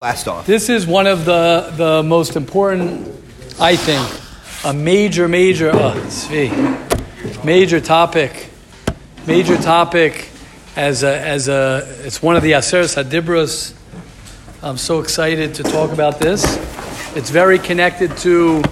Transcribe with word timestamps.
Off. 0.00 0.46
This 0.46 0.68
is 0.68 0.86
one 0.86 1.08
of 1.08 1.24
the, 1.24 1.72
the 1.76 2.04
most 2.04 2.36
important, 2.36 3.04
I 3.58 3.74
think, 3.74 4.08
a 4.64 4.72
major, 4.72 5.26
major, 5.26 5.72
oh, 5.74 7.40
major 7.42 7.80
topic, 7.80 8.48
major 9.26 9.56
topic 9.56 10.30
as 10.76 11.02
a, 11.02 11.20
as 11.20 11.48
a, 11.48 11.84
it's 12.04 12.22
one 12.22 12.36
of 12.36 12.44
the 12.44 12.52
Aseres 12.52 12.94
Hadibros. 12.94 13.74
I'm 14.62 14.76
so 14.76 15.00
excited 15.00 15.56
to 15.56 15.64
talk 15.64 15.90
about 15.90 16.20
this. 16.20 16.44
It's 17.16 17.30
very 17.30 17.58
connected 17.58 18.16
to 18.18 18.62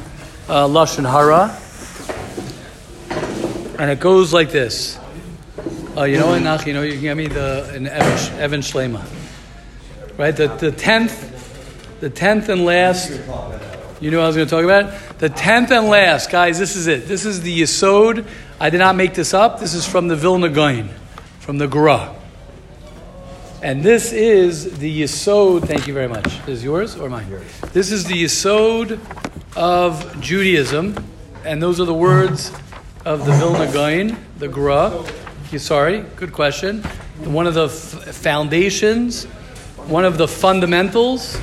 uh, 0.48 0.68
Lashon 0.68 1.10
Hara. 1.10 1.58
And 3.80 3.90
it 3.90 3.98
goes 3.98 4.32
like 4.32 4.52
this. 4.52 4.96
Uh, 5.96 6.04
you 6.04 6.20
know 6.20 6.28
what, 6.28 6.42
Nach, 6.42 6.64
you 6.64 6.72
know, 6.72 6.82
you 6.82 6.92
can 6.92 7.02
get 7.02 7.16
me 7.16 7.26
the, 7.26 7.68
an 7.74 7.88
Evan, 7.88 8.38
Evan 8.38 8.60
Shlema 8.60 9.15
right? 10.18 10.36
The, 10.36 10.48
the 10.48 10.72
tenth, 10.72 12.00
the 12.00 12.10
tenth 12.10 12.48
and 12.48 12.64
last. 12.64 13.10
You 14.00 14.10
know 14.10 14.18
what 14.18 14.24
I 14.24 14.26
was 14.26 14.36
going 14.36 14.48
to 14.48 14.50
talk 14.50 14.64
about? 14.64 15.18
The 15.18 15.28
tenth 15.28 15.70
and 15.70 15.88
last, 15.88 16.30
guys. 16.30 16.58
This 16.58 16.76
is 16.76 16.86
it. 16.86 17.06
This 17.08 17.24
is 17.24 17.40
the 17.42 17.62
Yisod. 17.62 18.26
I 18.60 18.70
did 18.70 18.78
not 18.78 18.96
make 18.96 19.14
this 19.14 19.32
up. 19.32 19.60
This 19.60 19.74
is 19.74 19.86
from 19.86 20.08
the 20.08 20.16
Vilna 20.16 20.48
Gaon, 20.48 20.90
from 21.40 21.58
the 21.58 21.66
Gra. 21.66 22.14
And 23.62 23.82
this 23.82 24.12
is 24.12 24.78
the 24.78 25.02
Yisod. 25.02 25.66
Thank 25.66 25.86
you 25.86 25.94
very 25.94 26.08
much. 26.08 26.46
Is 26.46 26.62
yours 26.62 26.96
or 26.96 27.08
mine? 27.08 27.28
Yours. 27.30 27.60
This 27.72 27.90
is 27.90 28.04
the 28.04 28.24
Yisod 28.24 29.00
of 29.56 30.20
Judaism, 30.20 30.94
and 31.44 31.62
those 31.62 31.80
are 31.80 31.86
the 31.86 31.94
words 31.94 32.52
of 33.06 33.24
the 33.24 33.32
Vilna 33.32 33.72
Gaon, 33.72 34.18
the 34.38 34.48
Gra. 34.48 35.04
You 35.50 35.58
sorry? 35.58 36.04
Good 36.16 36.32
question. 36.32 36.82
One 37.24 37.46
of 37.46 37.54
the 37.54 37.66
f- 37.66 38.14
foundations 38.14 39.26
one 39.88 40.04
of 40.04 40.18
the 40.18 40.26
fundamentals 40.26 41.38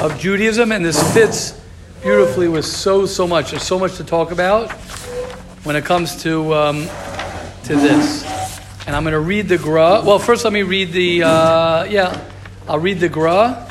of 0.00 0.18
Judaism, 0.18 0.70
and 0.70 0.84
this 0.84 1.14
fits 1.14 1.58
beautifully 2.02 2.46
with 2.46 2.66
so 2.66 3.06
so 3.06 3.26
much. 3.26 3.52
There's 3.52 3.62
so 3.62 3.78
much 3.78 3.96
to 3.96 4.04
talk 4.04 4.32
about 4.32 4.70
when 5.64 5.76
it 5.76 5.84
comes 5.84 6.22
to 6.22 6.54
um, 6.54 6.88
to 7.64 7.76
this. 7.76 8.24
And 8.86 8.94
I'm 8.94 9.02
going 9.02 9.12
to 9.12 9.20
read 9.20 9.48
the 9.48 9.56
Gra. 9.56 10.02
Well, 10.04 10.18
first 10.18 10.44
let 10.44 10.52
me 10.52 10.62
read 10.62 10.92
the 10.92 11.22
uh, 11.22 11.84
yeah. 11.84 12.20
I'll 12.68 12.78
read 12.78 13.00
the 13.00 13.08
Gra. 13.08 13.66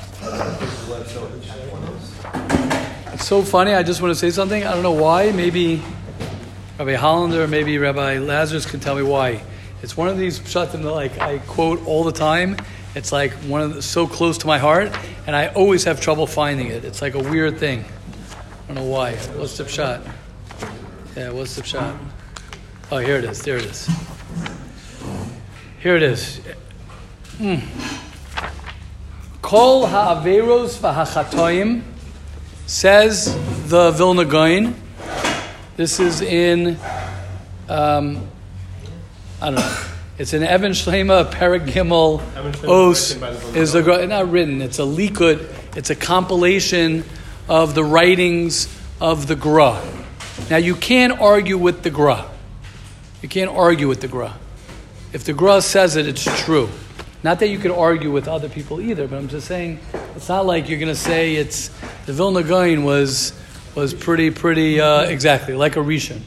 It's 3.14 3.26
so 3.26 3.44
funny. 3.44 3.74
I 3.74 3.84
just 3.84 4.02
want 4.02 4.12
to 4.12 4.20
say 4.20 4.32
something. 4.32 4.64
I 4.64 4.74
don't 4.74 4.84
know 4.84 4.92
why. 4.92 5.32
Maybe 5.32 5.84
Rabbi 6.80 6.96
Hollander, 6.96 7.48
maybe 7.48 7.78
Rabbi 7.78 8.18
Lazarus 8.18 8.66
can 8.66 8.80
tell 8.80 8.96
me 8.96 9.04
why. 9.04 9.44
It's 9.84 9.96
one 9.96 10.08
of 10.08 10.18
these 10.18 10.40
pshatim 10.40 10.82
that 10.82 10.92
like 10.92 11.20
I 11.20 11.38
quote 11.40 11.86
all 11.86 12.04
the 12.04 12.12
time 12.12 12.58
it's 12.96 13.12
like 13.12 13.32
one 13.34 13.62
of 13.62 13.76
the, 13.76 13.82
so 13.82 14.08
close 14.08 14.38
to 14.40 14.48
my 14.48 14.58
heart, 14.58 14.92
and 15.28 15.36
I 15.36 15.48
always 15.48 15.84
have 15.84 16.02
trouble 16.02 16.26
finding 16.28 16.68
it. 16.68 16.84
It's 16.84 17.02
like 17.02 17.14
a 17.14 17.20
weird 17.20 17.58
thing. 17.60 17.84
I 17.84 18.68
don't 18.68 18.76
know 18.84 18.90
why. 18.90 19.16
What's 19.16 19.58
the 19.58 19.68
shot? 19.68 20.02
Yeah, 21.16 21.32
what's 21.32 21.56
the 21.56 21.64
shot? 21.64 21.96
Oh, 22.92 22.98
here 22.98 23.18
it 23.18 23.26
is. 23.26 23.42
There 23.44 23.58
it 23.58 23.66
is. 23.66 23.90
Here 25.82 25.96
it 25.96 26.04
is. 26.04 26.42
Mm. 27.38 27.62
Kol 29.42 29.88
ha'averos 29.88 30.78
v'hachatoim 30.78 31.84
says 32.66 33.36
the 33.70 33.92
Vilna 33.92 34.26
Gaon. 34.26 34.76
This 35.78 36.00
is 36.00 36.22
in, 36.22 36.78
um, 37.70 38.28
I 39.42 39.46
don't 39.46 39.56
know. 39.56 39.89
It's 40.20 40.34
an 40.34 40.44
Evan 40.44 40.74
Shlema 40.74 41.32
Paragimel 41.32 42.22
Os 42.68 43.16
is 43.56 43.74
a 43.74 44.06
not 44.06 44.30
written. 44.30 44.62
It's 44.62 44.78
a 44.78 44.82
likud. 44.82 45.78
It's 45.78 45.92
a 45.92 45.96
compilation 45.96 47.06
of 47.48 47.74
the 47.74 47.86
writings 47.86 48.68
of 49.00 49.28
the 49.28 49.38
Gra. 49.38 49.82
Now 50.50 50.58
you 50.58 50.76
can't 50.76 51.22
argue 51.22 51.58
with 51.58 51.84
the 51.84 51.90
Gra. 51.90 52.30
You 53.22 53.30
can't 53.30 53.50
argue 53.50 53.88
with 53.88 54.02
the 54.02 54.10
Gra. 54.10 54.38
If 55.14 55.24
the 55.24 55.32
Gra 55.32 55.62
says 55.62 55.96
it, 55.96 56.06
it's 56.06 56.26
true. 56.44 56.68
Not 57.24 57.40
that 57.40 57.48
you 57.48 57.58
could 57.58 57.72
argue 57.72 58.12
with 58.12 58.28
other 58.28 58.50
people 58.50 58.82
either, 58.82 59.08
but 59.08 59.16
I'm 59.16 59.30
just 59.30 59.48
saying 59.48 59.80
it's 60.18 60.28
not 60.28 60.46
like 60.46 60.68
you're 60.68 60.80
going 60.80 60.94
to 60.94 61.00
say 61.00 61.36
it's 61.36 61.70
the 62.08 62.12
Vilna 62.12 62.44
Gaon 62.44 62.84
was 62.84 63.32
was 63.74 63.94
pretty 63.94 64.32
pretty 64.32 64.82
uh, 64.82 65.04
exactly 65.04 65.54
like 65.54 65.78
a 65.78 65.80
Rishon 65.80 66.20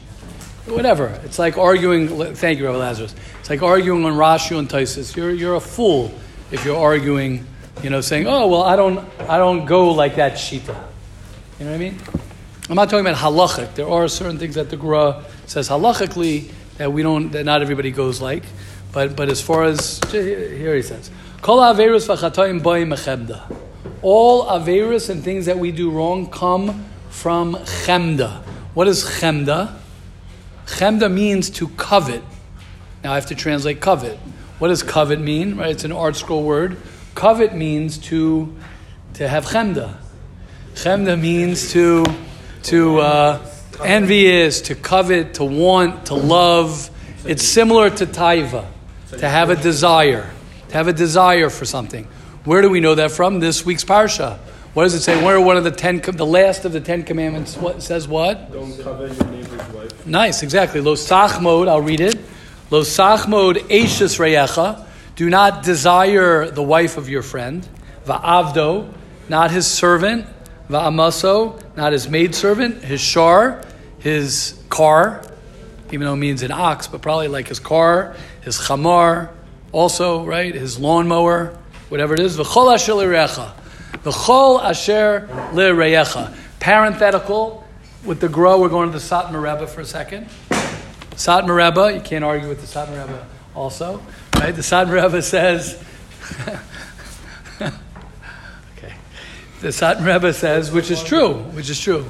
whatever. 0.65 1.07
It's 1.23 1.39
like 1.39 1.57
arguing. 1.57 2.35
Thank 2.35 2.59
you, 2.59 2.65
Rabbi 2.65 2.77
Lazarus. 2.77 3.15
It's 3.39 3.49
like 3.49 3.61
arguing 3.61 4.05
on 4.05 4.13
Rashi 4.13 4.57
and 4.57 4.69
Taisus. 4.69 5.15
You're 5.15 5.31
you're 5.31 5.55
a 5.55 5.61
fool 5.61 6.13
if 6.51 6.65
you're 6.65 6.77
arguing. 6.77 7.45
You 7.81 7.89
know, 7.89 8.01
saying, 8.01 8.27
"Oh 8.27 8.47
well, 8.47 8.63
I 8.63 8.75
don't 8.75 8.99
I 9.21 9.37
don't 9.37 9.65
go 9.65 9.91
like 9.91 10.15
that 10.15 10.33
shita." 10.33 10.75
You 11.59 11.65
know 11.65 11.71
what 11.71 11.75
I 11.75 11.77
mean? 11.77 11.97
I'm 12.69 12.75
not 12.75 12.89
talking 12.89 13.05
about 13.05 13.17
halachic. 13.17 13.75
There 13.75 13.89
are 13.89 14.07
certain 14.07 14.37
things 14.37 14.55
that 14.55 14.69
the 14.69 14.77
Gra 14.77 15.23
says 15.47 15.69
halachically 15.69 16.51
that 16.77 16.91
we 16.93 17.03
don't 17.03 17.31
that 17.31 17.43
not 17.43 17.61
everybody 17.61 17.91
goes 17.91 18.21
like. 18.21 18.43
But 18.93 19.15
but 19.15 19.29
as 19.29 19.41
far 19.41 19.63
as 19.63 19.99
here 20.11 20.75
he 20.75 20.81
says. 20.81 21.09
All 21.41 21.61
averus 24.45 25.09
and 25.09 25.23
things 25.23 25.45
that 25.47 25.57
we 25.57 25.71
do 25.71 25.89
wrong 25.89 26.29
come 26.29 26.85
from 27.09 27.55
chemda. 27.55 28.43
What 28.73 28.87
is 28.87 29.03
chemda? 29.03 29.79
Chemda 30.65 31.11
means 31.11 31.49
to 31.51 31.67
covet. 31.69 32.23
Now 33.03 33.11
I 33.11 33.15
have 33.15 33.27
to 33.27 33.35
translate 33.35 33.81
covet. 33.81 34.17
What 34.59 34.69
does 34.69 34.83
covet 34.83 35.19
mean? 35.19 35.57
Right, 35.57 35.71
it's 35.71 35.83
an 35.83 35.91
ArtScroll 35.91 36.43
word. 36.43 36.77
Covet 37.15 37.53
means 37.53 37.97
to 38.09 38.55
to 39.15 39.27
have 39.27 39.45
chemda. 39.45 39.97
Chemda 40.73 41.19
means 41.19 41.71
to 41.73 42.05
to 42.63 42.99
uh, 42.99 43.45
envious, 43.83 44.61
to 44.61 44.75
covet, 44.75 45.35
to 45.35 45.43
want, 45.43 46.07
to 46.07 46.15
love. 46.15 46.89
It's 47.25 47.43
similar 47.43 47.89
to 47.89 48.05
taiva, 48.05 48.65
to 49.17 49.29
have 49.29 49.49
a 49.49 49.55
desire, 49.55 50.31
to 50.69 50.73
have 50.73 50.87
a 50.87 50.93
desire 50.93 51.49
for 51.49 51.65
something. 51.65 52.07
Where 52.45 52.61
do 52.61 52.69
we 52.69 52.79
know 52.79 52.95
that 52.95 53.11
from? 53.11 53.39
This 53.39 53.65
week's 53.65 53.83
parsha. 53.83 54.37
What 54.73 54.83
does 54.83 54.93
it 54.93 55.01
say? 55.01 55.23
Where 55.23 55.39
one 55.39 55.57
of 55.57 55.63
the 55.63 55.71
ten, 55.71 55.99
the 55.99 56.25
last 56.25 56.65
of 56.65 56.71
the 56.71 56.81
ten 56.81 57.03
commandments 57.03 57.55
what, 57.57 57.83
says 57.83 58.07
what? 58.07 58.51
Don't 58.51 58.77
covet 58.81 59.15
your 59.15 59.27
neighbor's. 59.27 59.72
Nice, 60.05 60.43
exactly. 60.43 60.81
Lo 60.81 60.95
sachmod, 60.95 61.67
I'll 61.67 61.81
read 61.81 62.01
it. 62.01 62.15
Lo 62.69 62.81
sachmod 62.81 63.55
eishus 63.69 64.19
reyecha. 64.19 64.85
Do 65.15 65.29
not 65.29 65.63
desire 65.63 66.49
the 66.49 66.63
wife 66.63 66.97
of 66.97 67.07
your 67.07 67.21
friend. 67.21 67.67
Va'avdo, 68.05 68.91
not 69.29 69.51
his 69.51 69.67
servant. 69.67 70.25
Va'amaso, 70.69 71.61
not 71.77 71.93
his 71.93 72.09
maidservant. 72.09 72.83
His 72.83 72.99
shar, 72.99 73.63
his 73.99 74.59
car, 74.69 75.23
even 75.91 76.07
though 76.07 76.13
it 76.13 76.17
means 76.17 76.41
an 76.41 76.51
ox, 76.51 76.87
but 76.87 77.01
probably 77.01 77.27
like 77.27 77.47
his 77.47 77.59
car, 77.59 78.15
his 78.41 78.57
chamar, 78.57 79.29
also, 79.71 80.25
right? 80.25 80.53
His 80.53 80.79
lawnmower, 80.79 81.57
whatever 81.89 82.13
it 82.13 82.19
is. 82.19 82.37
V'chol 82.37 82.73
asher 82.73 83.53
the 84.03 84.11
chol 84.11 84.61
asher. 84.61 85.29
Parenthetical 86.59 87.62
with 88.05 88.19
the 88.19 88.29
Gra. 88.29 88.57
We're 88.57 88.69
going 88.69 88.91
to 88.91 88.97
the 88.97 89.03
Satmar 89.03 89.41
Rebbe 89.41 89.67
for 89.67 89.81
a 89.81 89.85
second. 89.85 90.27
Satmar 91.11 91.55
Rebbe, 91.55 91.93
you 91.95 92.01
can't 92.01 92.23
argue 92.23 92.49
with 92.49 92.61
the 92.61 92.67
Satmar 92.67 93.05
Rebbe 93.07 93.25
also, 93.55 94.01
right? 94.35 94.55
The 94.55 94.61
Satmar 94.61 95.03
Rebbe 95.03 95.21
says. 95.21 95.81
okay, 98.77 98.93
the 99.61 99.67
Satmar 99.69 100.13
Rebbe 100.13 100.33
says, 100.33 100.71
which 100.71 100.91
is 100.91 101.03
true, 101.03 101.33
which 101.33 101.69
is 101.69 101.79
true. 101.79 102.05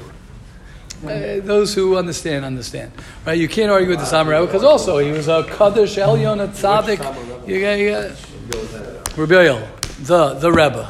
Uh, 1.03 1.41
those 1.41 1.75
who 1.75 1.97
understand, 1.97 2.45
understand. 2.45 2.89
Right? 3.25 3.37
You 3.37 3.49
can't 3.49 3.69
argue 3.69 3.89
with 3.89 3.99
the 3.99 4.05
Satmar 4.05 4.39
Rebbe 4.39 4.45
because 4.45 4.63
also 4.63 4.99
he 4.99 5.11
was 5.11 5.27
a 5.27 5.43
Kaddish 5.43 5.97
Elyon, 5.97 6.43
a 6.43 6.47
Tzaddik. 6.47 7.47
You 7.47 7.59
got, 7.59 7.77
you 7.77 7.89
got, 7.91 9.17
Rebbe, 9.17 9.69
the, 9.99 10.33
the 10.35 10.51
Rebbe. 10.51 10.85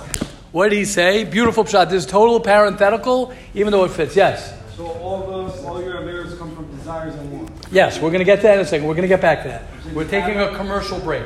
What 0.51 0.69
did 0.69 0.77
he 0.77 0.85
say? 0.85 1.23
Beautiful 1.23 1.65
shot. 1.65 1.89
This 1.89 2.05
is 2.05 2.09
total 2.09 2.39
parenthetical, 2.39 3.33
even 3.55 3.71
though 3.71 3.85
it 3.85 3.91
fits. 3.91 4.15
Yes. 4.15 4.53
So 4.75 4.87
all 4.87 5.27
those, 5.27 5.63
all 5.65 5.81
your 5.81 6.01
lyrics 6.01 6.33
come 6.35 6.55
from 6.55 6.75
desires 6.75 7.13
and 7.13 7.31
wants. 7.31 7.71
Yes, 7.71 7.99
we're 7.99 8.09
going 8.09 8.19
to 8.19 8.25
get 8.25 8.37
to 8.37 8.43
that 8.43 8.55
in 8.55 8.61
a 8.61 8.65
second. 8.65 8.87
We're 8.87 8.95
going 8.95 9.03
to 9.03 9.07
get 9.07 9.21
back 9.21 9.43
to 9.43 9.49
that. 9.49 9.63
We're 9.93 10.07
taking 10.07 10.39
a 10.39 10.55
commercial 10.55 10.99
break. 10.99 11.25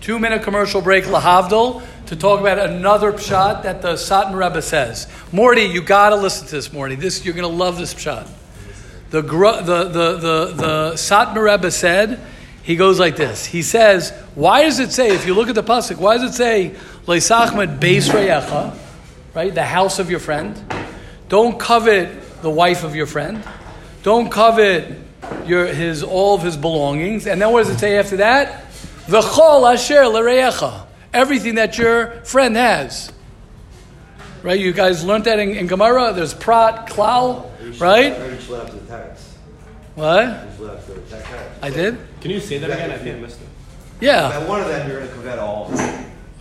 Two 0.00 0.18
minute 0.18 0.42
commercial 0.42 0.80
break, 0.80 1.04
Lahavdol, 1.04 1.82
to 2.06 2.16
talk 2.16 2.38
about 2.40 2.58
another 2.58 3.12
pshat 3.12 3.64
that 3.64 3.82
the 3.82 3.94
Satmar 3.94 4.48
Rebbe 4.48 4.62
says. 4.62 5.08
Morty, 5.32 5.62
you 5.62 5.82
got 5.82 6.10
to 6.10 6.16
listen 6.16 6.46
to 6.46 6.54
this, 6.54 6.72
Morty. 6.72 6.94
This 6.94 7.24
you're 7.24 7.34
going 7.34 7.50
to 7.50 7.56
love 7.56 7.78
this 7.78 7.94
pshat. 7.94 8.28
The 9.10 9.22
the 9.22 9.88
the 9.88 10.94
the 10.96 11.32
the 11.34 11.40
Rebbe 11.40 11.70
said 11.70 12.20
he 12.62 12.76
goes 12.76 13.00
like 13.00 13.16
this. 13.16 13.44
He 13.44 13.62
says, 13.62 14.10
why 14.34 14.62
does 14.62 14.78
it 14.78 14.92
say, 14.92 15.14
if 15.14 15.26
you 15.26 15.34
look 15.34 15.48
at 15.48 15.54
the 15.54 15.62
pasuk, 15.62 15.98
why 15.98 16.16
does 16.16 16.30
it 16.30 16.34
say, 16.34 16.74
Leisachmed 17.06 17.78
beis 17.78 18.08
reyecha, 18.08 18.76
right, 19.34 19.54
the 19.54 19.64
house 19.64 19.98
of 19.98 20.10
your 20.10 20.20
friend? 20.20 20.58
Don't 21.28 21.58
covet 21.58 22.23
the 22.44 22.50
wife 22.50 22.84
of 22.84 22.94
your 22.94 23.06
friend. 23.06 23.42
Don't 24.04 24.30
covet 24.30 24.98
your, 25.46 25.66
his, 25.66 26.02
all 26.04 26.34
of 26.36 26.42
his 26.42 26.56
belongings. 26.56 27.26
And 27.26 27.40
then 27.42 27.50
what 27.50 27.64
does 27.64 27.74
it 27.74 27.78
say 27.78 27.98
after 27.98 28.18
that? 28.18 28.66
V'chol 29.06 29.72
asher 29.72 30.06
l'reyecha. 30.06 30.86
Everything 31.12 31.56
that 31.56 31.78
your 31.78 32.10
friend 32.24 32.54
has. 32.56 33.10
right? 34.42 34.60
You 34.60 34.72
guys 34.72 35.04
learned 35.04 35.24
that 35.24 35.38
in, 35.38 35.50
in 35.50 35.66
Gemara. 35.66 36.12
There's 36.12 36.34
prat, 36.34 36.86
klal, 36.88 37.48
right? 37.80 38.12
What? 39.94 40.24
I 41.62 41.70
did. 41.70 41.98
Can 42.20 42.30
you 42.30 42.40
say 42.40 42.58
that 42.58 42.70
again? 42.70 42.90
I 42.90 42.98
think 42.98 43.16
I 43.16 43.20
missed 43.20 43.40
it. 43.40 43.48
Yeah. 44.00 44.28
By 44.28 44.44
one 44.46 44.60
of 44.60 44.68
them, 44.68 44.88
you're 44.88 44.98
going 44.98 45.08
to 45.08 45.14
covet 45.16 45.38
all. 45.38 45.72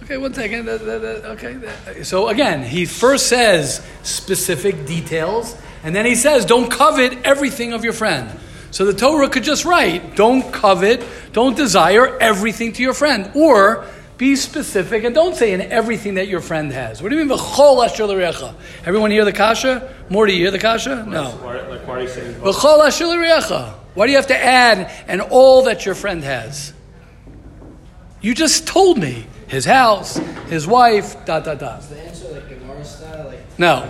Okay, 0.04 0.18
one 0.18 0.34
second. 0.34 0.68
Okay. 0.68 2.04
So 2.04 2.28
again, 2.28 2.64
he 2.64 2.86
first 2.86 3.28
says 3.28 3.86
specific 4.02 4.86
details, 4.86 5.56
and 5.84 5.96
then 5.96 6.06
he 6.06 6.16
says, 6.16 6.46
"Don't 6.46 6.70
covet 6.70 7.18
everything 7.24 7.74
of 7.74 7.84
your 7.84 7.94
friend." 7.94 8.30
So 8.72 8.86
the 8.86 8.94
Torah 8.94 9.30
could 9.30 9.44
just 9.44 9.66
write, 9.66 10.16
"Don't 10.16 10.52
covet, 10.52 11.04
don't 11.32 11.56
desire 11.56 12.18
everything 12.20 12.74
to 12.74 12.82
your 12.82 12.94
friend," 12.94 13.30
or 13.36 13.86
be 14.18 14.36
specific 14.36 15.04
and 15.04 15.14
don't 15.14 15.36
say 15.36 15.52
in 15.54 15.62
everything 15.62 16.16
that 16.16 16.28
your 16.28 16.40
friend 16.40 16.72
has. 16.72 17.02
What 17.02 17.10
do 17.10 17.18
you 17.18 17.26
mean 17.26 17.38
v'chol 17.38 17.84
asher 17.84 18.06
l'recha? 18.06 18.54
Everyone 18.86 19.12
hear 19.12 19.26
the 19.26 19.34
kasha? 19.34 19.90
Morty, 20.10 20.34
you 20.34 20.40
hear 20.40 20.52
the 20.52 20.60
kasha? 20.60 21.06
No. 21.08 21.32
Why, 21.42 21.60
like, 21.68 21.88
why 21.88 21.96
are 21.96 22.02
you 22.02 22.08
saying? 22.08 22.36
V'chol 22.36 22.86
asher 22.86 23.08
l'recha. 23.08 23.74
Why 23.96 24.06
do 24.06 24.12
you 24.12 24.18
have 24.18 24.28
to 24.28 24.44
add 24.44 24.90
and 25.08 25.22
all 25.22 25.64
that 25.64 25.86
your 25.86 25.96
friend 25.96 26.24
has? 26.24 26.74
You 28.22 28.34
just 28.34 28.66
told 28.66 28.98
me 28.98 29.28
his 29.48 29.66
house, 29.66 30.20
his 30.50 30.66
wife, 30.66 31.26
dot 31.26 31.44
dot 31.44 31.60
dot. 31.60 31.80
Is 31.80 31.88
the 31.88 32.00
answer 32.00 32.28
like 32.32 32.48
Gemara 32.48 32.86
style? 32.86 33.26
Like 33.28 33.40
No. 33.58 33.90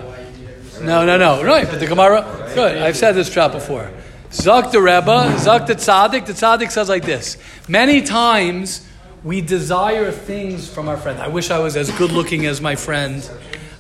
No, 0.82 1.06
no, 1.06 1.18
no. 1.18 1.44
Right, 1.44 1.68
but 1.70 1.80
the 1.80 1.88
Gemara. 1.88 2.52
Good. 2.54 2.78
I've 2.78 2.98
said 2.98 3.14
this 3.14 3.30
trap 3.30 3.52
before. 3.52 3.92
Zak 4.32 4.72
the 4.72 4.82
Rebbe, 4.82 5.36
Zak 5.38 5.68
the 5.68 5.76
Tzaddik. 5.76 6.26
The 6.26 6.34
Tzaddik 6.34 6.72
says 6.72 6.90
like 6.90 7.06
this: 7.06 7.38
Many 7.68 8.02
times 8.02 8.88
we 9.24 9.42
desire 9.42 10.12
things 10.12 10.68
from 10.68 10.90
our 10.90 10.98
friend. 10.98 11.20
I 11.20 11.28
wish 11.28 11.52
I 11.52 11.60
was 11.60 11.76
as 11.76 11.92
good 11.92 12.12
looking 12.12 12.46
as 12.46 12.60
my 12.60 12.76
friend. 12.76 13.30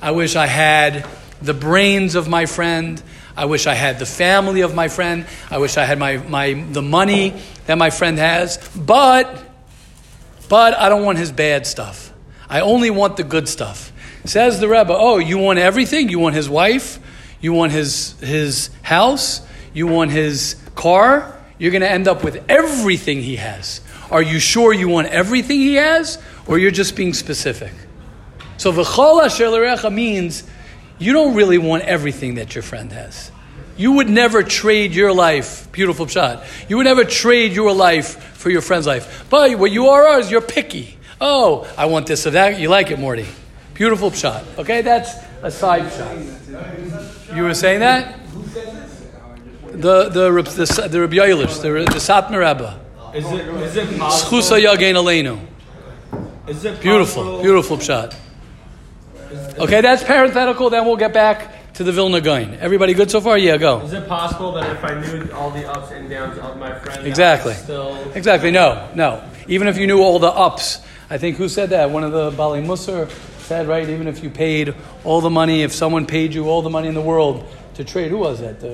I 0.02 0.12
wish 0.12 0.36
I 0.36 0.46
had 0.46 1.08
the 1.42 1.54
brains 1.54 2.16
of 2.16 2.28
my 2.28 2.46
friend. 2.46 3.02
I 3.36 3.46
wish 3.46 3.68
I 3.68 3.74
had 3.74 4.00
the 4.00 4.06
family 4.06 4.62
of 4.62 4.76
my 4.76 4.90
friend. 4.90 5.26
I 5.50 5.58
wish 5.58 5.78
I 5.78 5.86
had 5.86 5.98
my, 5.98 6.18
my 6.18 6.54
the 6.54 6.82
money 6.82 7.34
that 7.66 7.78
my 7.78 7.90
friend 7.90 8.18
has. 8.20 8.58
But 8.76 9.44
but 10.50 10.78
I 10.78 10.90
don't 10.90 11.04
want 11.04 11.18
his 11.18 11.32
bad 11.32 11.66
stuff. 11.66 12.14
I 12.50 12.60
only 12.60 12.92
want 12.92 13.18
the 13.18 13.24
good 13.24 13.50
stuff. 13.50 13.93
Says 14.26 14.60
the 14.60 14.70
Rebbe, 14.70 14.96
oh, 14.96 15.18
you 15.18 15.38
want 15.38 15.60
everything? 15.60 16.10
You 16.10 16.20
want 16.20 16.36
his 16.36 16.50
wife? 16.50 17.00
You 17.42 17.52
want 17.54 17.74
his, 17.74 18.20
his 18.22 18.70
house? 18.82 19.46
You 19.74 19.88
want 19.88 20.12
his 20.12 20.56
car? 20.76 21.38
You're 21.58 21.72
going 21.72 21.82
to 21.82 21.92
end 21.92 22.08
up 22.08 22.24
with 22.24 22.44
everything 22.50 23.22
he 23.22 23.36
has. 23.36 23.82
Are 24.10 24.22
you 24.22 24.40
sure 24.40 24.74
you 24.74 24.88
want 24.88 25.08
everything 25.08 25.60
he 25.60 25.76
has? 25.76 26.22
Or 26.48 26.58
you're 26.58 26.72
just 26.72 26.96
being 26.96 27.14
specific? 27.14 27.74
So 28.58 28.72
v'chol 28.72 29.24
asher 29.24 29.90
means 29.90 30.44
you 31.00 31.12
don't 31.12 31.36
really 31.36 31.58
want 31.58 31.84
everything 31.84 32.36
that 32.36 32.56
your 32.56 32.62
friend 32.62 32.92
has. 32.92 33.32
You 33.76 33.94
would 33.94 34.10
never 34.10 34.44
trade 34.44 34.94
your 34.94 35.12
life, 35.12 35.70
beautiful 35.72 36.08
shot. 36.08 36.44
You 36.70 36.78
would 36.78 36.86
never 36.86 37.04
trade 37.04 37.54
your 37.54 37.74
life 37.74 38.22
for 38.38 38.50
your 38.50 38.62
friend's 38.62 38.86
life. 38.86 39.26
But 39.30 39.58
what 39.58 39.72
you 39.72 39.88
are 39.88 40.20
is 40.20 40.30
you're 40.30 40.42
picky. 40.42 40.98
Oh, 41.20 41.68
I 41.78 41.88
want 41.88 42.08
this 42.08 42.28
or 42.28 42.32
that. 42.32 42.60
You 42.60 42.70
like 42.70 42.92
it, 42.92 43.00
Morty. 43.00 43.26
Beautiful 43.74 44.12
shot. 44.12 44.44
Okay, 44.58 44.82
that's 44.82 45.16
a 45.42 45.50
side 45.52 45.92
shot. 45.92 47.36
You 47.36 47.44
were 47.44 47.54
saying 47.54 47.80
that? 47.80 48.20
The 49.72 50.10
the 50.10 50.32
the 50.32 50.88
the 50.90 51.02
Rabbi 51.02 51.16
Yoelish, 51.16 51.62
the 51.62 51.70
the 51.92 52.00
Satmar 52.00 52.40
Rebbe. 52.48 52.80
Is 53.16 53.26
it 53.32 53.48
is 53.48 53.76
it 53.78 54.00
possible? 54.00 54.40
Schusa 54.40 54.62
Yagein 54.64 54.96
Aleinu. 54.96 55.40
Is 56.48 56.66
it 56.66 56.80
Beautiful, 56.82 57.42
beautiful 57.42 57.80
shot. 57.80 58.16
Okay, 59.58 59.82
that's 59.82 60.04
parenthetical. 60.04 60.70
Then 60.70 60.86
we'll 60.86 60.98
get 60.98 61.14
back 61.14 61.74
to 61.74 61.84
the 61.84 61.92
Vilna 61.92 62.22
Gaon. 62.22 62.56
Everybody 62.60 62.94
good 62.94 63.10
so 63.10 63.20
far? 63.22 63.38
Yeah, 63.38 63.58
go. 63.58 63.82
Is 63.82 63.94
it 63.94 64.08
possible 64.08 64.52
that 64.54 64.70
if 64.70 64.84
I 64.84 65.00
knew 65.02 65.32
all 65.32 65.50
the 65.50 65.66
ups 65.66 65.92
and 65.92 66.08
downs 66.10 66.38
of 66.38 66.58
my 66.58 66.78
friend, 66.80 67.08
Exactly. 67.08 67.54
still 67.54 67.98
Exactly. 68.14 68.52
No, 68.52 68.90
no. 68.94 69.24
Even 69.48 69.68
if 69.68 69.78
you 69.78 69.88
knew 69.88 70.02
all 70.02 70.20
the 70.20 70.30
ups, 70.30 70.82
I 71.10 71.18
think 71.18 71.38
who 71.38 71.50
said 71.50 71.72
that? 71.72 71.90
One 71.90 72.04
of 72.04 72.12
the 72.12 72.32
Bali 72.32 72.62
Musar 72.62 73.10
said, 73.54 73.68
right? 73.68 73.88
Even 73.88 74.08
if 74.08 74.24
you 74.24 74.32
paid 74.32 74.74
all 75.04 75.22
the 75.22 75.30
money, 75.30 75.62
if 75.62 75.72
someone 75.74 76.08
paid 76.08 76.34
you 76.34 76.50
all 76.50 76.64
the 76.64 76.72
money 76.72 76.88
in 76.88 76.96
the 76.96 77.02
world 77.02 77.48
to 77.76 77.84
trade, 77.84 78.10
who 78.10 78.18
was 78.18 78.40
that? 78.40 78.64
Uh, 78.64 78.68
uh, 78.68 78.72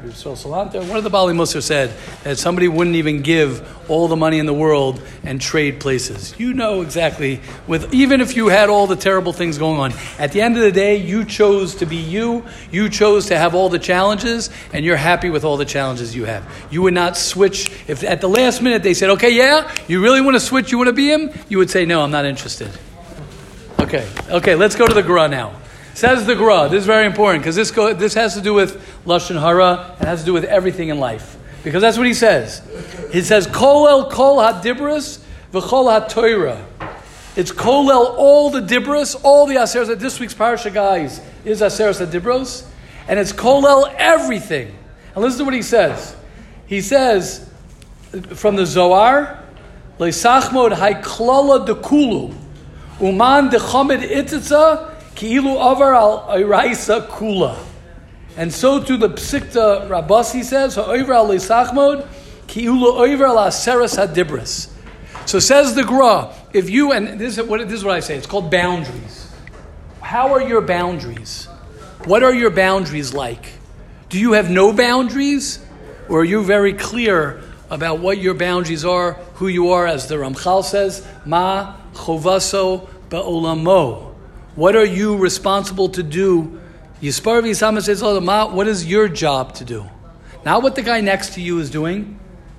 the 0.00 0.08
Yisrael 0.08 0.36
Salanter. 0.36 0.88
One 0.88 0.96
of 0.96 1.04
the 1.04 1.10
Bali 1.10 1.34
Musar 1.34 1.62
said 1.62 1.90
that 2.24 2.38
somebody 2.38 2.66
wouldn't 2.66 2.96
even 2.96 3.20
give 3.20 3.60
all 3.90 4.08
the 4.08 4.16
money 4.16 4.38
in 4.38 4.46
the 4.46 4.54
world 4.54 5.02
and 5.22 5.38
trade 5.38 5.80
places. 5.80 6.34
You 6.38 6.54
know 6.54 6.80
exactly. 6.80 7.42
With 7.66 7.92
even 7.92 8.22
if 8.22 8.34
you 8.34 8.48
had 8.48 8.70
all 8.70 8.86
the 8.86 8.96
terrible 8.96 9.34
things 9.34 9.58
going 9.58 9.78
on, 9.78 9.92
at 10.18 10.32
the 10.32 10.40
end 10.40 10.56
of 10.56 10.62
the 10.62 10.72
day, 10.72 10.96
you 10.96 11.26
chose 11.26 11.74
to 11.74 11.84
be 11.84 11.96
you. 11.96 12.46
You 12.70 12.88
chose 12.88 13.26
to 13.26 13.36
have 13.36 13.54
all 13.54 13.68
the 13.68 13.78
challenges, 13.78 14.48
and 14.72 14.82
you're 14.82 14.96
happy 14.96 15.28
with 15.28 15.44
all 15.44 15.58
the 15.58 15.66
challenges 15.66 16.16
you 16.16 16.24
have. 16.24 16.42
You 16.70 16.80
would 16.80 16.94
not 16.94 17.18
switch 17.18 17.70
if 17.86 18.02
at 18.02 18.22
the 18.22 18.30
last 18.30 18.62
minute 18.62 18.82
they 18.82 18.94
said, 18.94 19.10
"Okay, 19.10 19.34
yeah, 19.36 19.70
you 19.88 20.02
really 20.02 20.22
want 20.22 20.36
to 20.36 20.40
switch? 20.40 20.72
You 20.72 20.78
want 20.78 20.88
to 20.88 20.94
be 20.94 21.12
him?" 21.12 21.30
You 21.50 21.58
would 21.58 21.68
say, 21.68 21.84
"No, 21.84 22.00
I'm 22.00 22.10
not 22.10 22.24
interested." 22.24 22.70
Okay, 23.92 24.08
okay, 24.30 24.54
let's 24.54 24.74
go 24.74 24.86
to 24.86 24.94
the 24.94 25.02
Gra 25.02 25.28
now. 25.28 25.52
Says 25.92 26.24
the 26.24 26.34
Gra. 26.34 26.66
This 26.70 26.80
is 26.80 26.86
very 26.86 27.04
important 27.04 27.42
because 27.42 27.56
this 27.56 27.70
go, 27.70 27.92
this 27.92 28.14
has 28.14 28.32
to 28.36 28.40
do 28.40 28.54
with 28.54 28.82
lashon 29.04 29.38
hara 29.38 29.94
and 29.98 30.08
has 30.08 30.20
to 30.20 30.24
do 30.24 30.32
with 30.32 30.44
everything 30.44 30.88
in 30.88 30.98
life 30.98 31.36
because 31.62 31.82
that's 31.82 31.98
what 31.98 32.06
he 32.06 32.14
says. 32.14 32.62
He 33.12 33.20
says 33.20 33.46
kol 33.46 33.86
el 33.86 34.10
kol 34.10 34.38
hadibras 34.38 35.22
v'chol 35.52 36.08
hatoira. 36.08 36.64
It's 37.36 37.52
kol 37.52 37.92
el 37.92 38.16
all 38.16 38.48
the 38.48 38.62
dibras, 38.62 39.14
all 39.22 39.44
the 39.44 39.56
aseres. 39.56 39.94
This 39.98 40.18
week's 40.18 40.32
parsha, 40.32 40.72
guys, 40.72 41.20
is 41.44 41.60
aseres 41.60 42.02
hadibros, 42.02 42.66
and 43.08 43.18
it's 43.18 43.32
kol 43.32 43.66
el 43.66 43.92
everything. 43.98 44.74
And 45.14 45.22
listen 45.22 45.40
to 45.40 45.44
what 45.44 45.52
he 45.52 45.60
says. 45.60 46.16
He 46.64 46.80
says 46.80 47.46
from 48.32 48.56
the 48.56 48.64
Zohar, 48.64 49.44
leisachmod 49.98 50.72
haiklala 50.72 51.66
dekulu. 51.66 52.38
Uman 53.00 53.50
dechamed 53.50 54.08
itzitza 54.08 54.90
ki'ilu 55.14 55.56
avar 55.58 55.94
al 55.94 56.26
iraisa 56.38 57.06
kula. 57.08 57.56
And 58.36 58.52
so 58.52 58.82
to 58.82 58.96
the 58.96 59.08
Psikta 59.10 59.88
Rabasi 59.88 60.44
says, 60.44 60.76
ha'oiver 60.76 61.12
al 61.12 61.28
leisachmod 61.28 62.06
ki'ilu 62.46 62.94
oiver 62.96 63.26
al 63.26 63.36
aseres 63.36 63.96
hadibras. 63.96 64.70
So 65.26 65.38
says 65.38 65.74
the 65.74 65.84
Gra, 65.84 66.34
if 66.52 66.68
you, 66.68 66.92
and 66.92 67.18
this 67.18 67.38
is, 67.38 67.46
what, 67.46 67.60
this 67.60 67.78
is 67.78 67.84
what 67.84 67.94
I 67.94 68.00
say, 68.00 68.16
it's 68.16 68.26
called 68.26 68.50
boundaries. 68.50 69.32
How 70.00 70.32
are 70.32 70.42
your 70.42 70.60
boundaries? 70.60 71.46
What 72.04 72.22
are 72.22 72.34
your 72.34 72.50
boundaries 72.50 73.14
like? 73.14 73.52
Do 74.08 74.18
you 74.18 74.32
have 74.32 74.50
no 74.50 74.72
boundaries? 74.72 75.64
Or 76.08 76.20
are 76.20 76.24
you 76.24 76.42
very 76.42 76.72
clear 76.72 77.40
about 77.70 78.00
what 78.00 78.18
your 78.18 78.34
boundaries 78.34 78.84
are, 78.84 79.12
who 79.34 79.48
you 79.48 79.70
are, 79.70 79.86
as 79.86 80.08
the 80.08 80.16
Ramchal 80.16 80.64
says, 80.64 81.06
Ma 81.24 81.76
chovaso 81.92 82.88
ba'olamo. 83.08 84.14
What 84.54 84.76
are 84.76 84.84
you 84.84 85.16
responsible 85.16 85.88
to 85.90 86.02
do? 86.02 86.60
Yispar 87.00 87.42
v'yisama 87.42 87.82
says, 87.82 88.02
"Oh, 88.02 88.20
Ma, 88.20 88.52
what 88.52 88.68
is 88.68 88.86
your 88.86 89.08
job 89.08 89.54
to 89.54 89.64
do? 89.64 89.86
Not 90.44 90.62
what 90.62 90.74
the 90.74 90.82
guy 90.82 91.00
next 91.00 91.34
to 91.34 91.40
you 91.40 91.58
is 91.58 91.70
doing. 91.70 92.18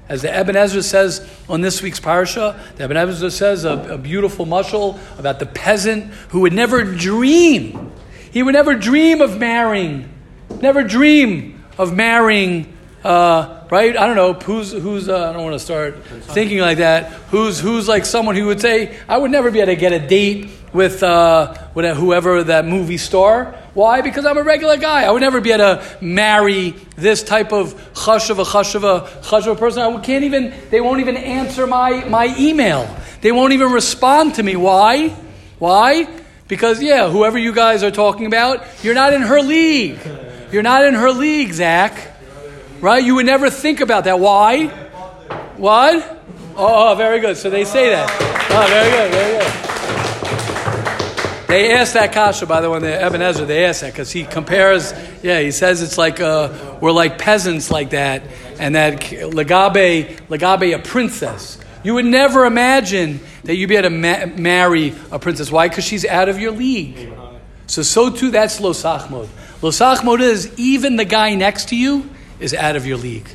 As 0.09 0.21
the 0.21 0.37
Ibn 0.37 0.55
Ezra 0.55 0.83
says 0.83 1.27
on 1.47 1.61
this 1.61 1.81
week's 1.81 1.99
parsha, 1.99 2.59
the 2.75 2.83
Ibn 2.83 2.97
Ezra 2.97 3.31
says 3.31 3.63
a, 3.63 3.93
a 3.93 3.97
beautiful 3.97 4.45
mushal 4.45 4.99
about 5.17 5.39
the 5.39 5.45
peasant 5.45 6.05
who 6.29 6.41
would 6.41 6.53
never 6.53 6.83
dream. 6.83 7.91
He 8.31 8.43
would 8.43 8.53
never 8.53 8.75
dream 8.75 9.21
of 9.21 9.37
marrying, 9.37 10.09
never 10.61 10.83
dream 10.83 11.63
of 11.77 11.95
marrying. 11.95 12.72
Uh, 13.03 13.65
right? 13.69 13.97
I 13.97 14.07
don't 14.07 14.15
know 14.15 14.33
who's 14.33 14.71
who's. 14.71 15.09
Uh, 15.09 15.29
I 15.29 15.33
don't 15.33 15.43
want 15.43 15.55
to 15.55 15.59
start 15.59 16.03
thinking 16.05 16.59
like 16.59 16.77
that. 16.77 17.11
Who's 17.31 17.59
who's 17.59 17.87
like 17.87 18.05
someone 18.05 18.35
who 18.35 18.45
would 18.45 18.61
say, 18.61 18.97
"I 19.09 19.17
would 19.17 19.29
never 19.29 19.51
be 19.51 19.59
able 19.59 19.73
to 19.73 19.75
get 19.75 19.91
a 19.91 19.99
date 19.99 20.49
with 20.71 21.03
uh, 21.03 21.53
with 21.73 21.97
whoever 21.97 22.45
that 22.45 22.65
movie 22.65 22.97
star." 22.97 23.55
Why? 23.73 24.01
Because 24.01 24.25
I'm 24.25 24.37
a 24.37 24.43
regular 24.43 24.77
guy. 24.77 25.03
I 25.03 25.11
would 25.11 25.21
never 25.21 25.41
be 25.41 25.51
able 25.51 25.75
to 25.75 25.97
marry 25.99 26.75
this 26.95 27.23
type 27.23 27.51
of 27.51 27.73
chashava, 27.93 28.45
chashava, 28.45 29.07
chashava 29.23 29.57
person. 29.57 29.81
I 29.81 29.99
can't 29.99 30.23
even. 30.23 30.53
They 30.69 30.79
won't 30.79 31.01
even 31.01 31.17
answer 31.17 31.67
my 31.67 32.05
my 32.05 32.33
email. 32.39 32.87
They 33.19 33.33
won't 33.33 33.51
even 33.51 33.71
respond 33.73 34.35
to 34.35 34.43
me. 34.43 34.55
Why? 34.55 35.09
Why? 35.59 36.07
Because 36.47 36.81
yeah, 36.81 37.09
whoever 37.09 37.37
you 37.37 37.51
guys 37.51 37.83
are 37.83 37.91
talking 37.91 38.27
about, 38.27 38.65
you're 38.81 38.93
not 38.93 39.11
in 39.11 39.23
her 39.23 39.41
league. 39.41 39.99
You're 40.53 40.63
not 40.63 40.85
in 40.85 40.93
her 40.93 41.11
league, 41.11 41.51
Zach. 41.51 42.12
Right? 42.83 43.01
You 43.01 43.15
would 43.15 43.25
never 43.25 43.49
think 43.49 43.79
about 43.79 44.03
that. 44.03 44.19
Why? 44.19 44.67
What? 45.55 46.03
Oh, 46.57 46.91
oh, 46.91 46.95
very 46.95 47.21
good. 47.21 47.37
So 47.37 47.49
they 47.49 47.63
say 47.63 47.91
that. 47.91 48.09
Oh, 48.51 48.67
very 48.67 48.91
good, 48.91 49.09
very 49.13 49.39
good. 49.39 49.53
They 51.47 51.73
asked 51.75 51.93
that 51.93 52.11
kasha, 52.11 52.45
by 52.45 52.59
the 52.59 52.69
way, 52.69 52.79
the 52.79 53.05
Ibn 53.05 53.21
Ezra, 53.21 53.45
they 53.45 53.63
asked 53.63 53.79
that 53.81 53.93
because 53.93 54.11
he 54.11 54.25
compares, 54.25 54.93
yeah, 55.23 55.39
he 55.39 55.51
says 55.51 55.81
it's 55.81 55.97
like, 55.97 56.19
uh, 56.19 56.77
we're 56.81 56.91
like 56.91 57.17
peasants 57.17 57.71
like 57.71 57.91
that, 57.91 58.23
and 58.59 58.75
that 58.75 58.99
Lagabe, 58.99 60.19
Lagabe, 60.27 60.75
a 60.75 60.79
princess. 60.79 61.57
You 61.85 61.93
would 61.93 62.03
never 62.03 62.43
imagine 62.43 63.21
that 63.45 63.55
you'd 63.55 63.69
be 63.69 63.77
able 63.77 63.91
to 63.91 63.95
ma- 63.95 64.25
marry 64.35 64.93
a 65.09 65.19
princess. 65.19 65.49
Why? 65.49 65.69
Because 65.69 65.85
she's 65.85 66.03
out 66.05 66.27
of 66.27 66.37
your 66.37 66.51
league. 66.51 67.13
So, 67.65 67.81
so 67.81 68.09
too, 68.09 68.31
that's 68.31 68.59
losachmod. 68.59 69.29
Losachmod 69.61 70.19
is 70.19 70.51
even 70.59 70.97
the 70.97 71.05
guy 71.05 71.35
next 71.35 71.69
to 71.69 71.77
you 71.77 72.09
is 72.39 72.53
out 72.53 72.75
of 72.75 72.85
your 72.85 72.97
league. 72.97 73.29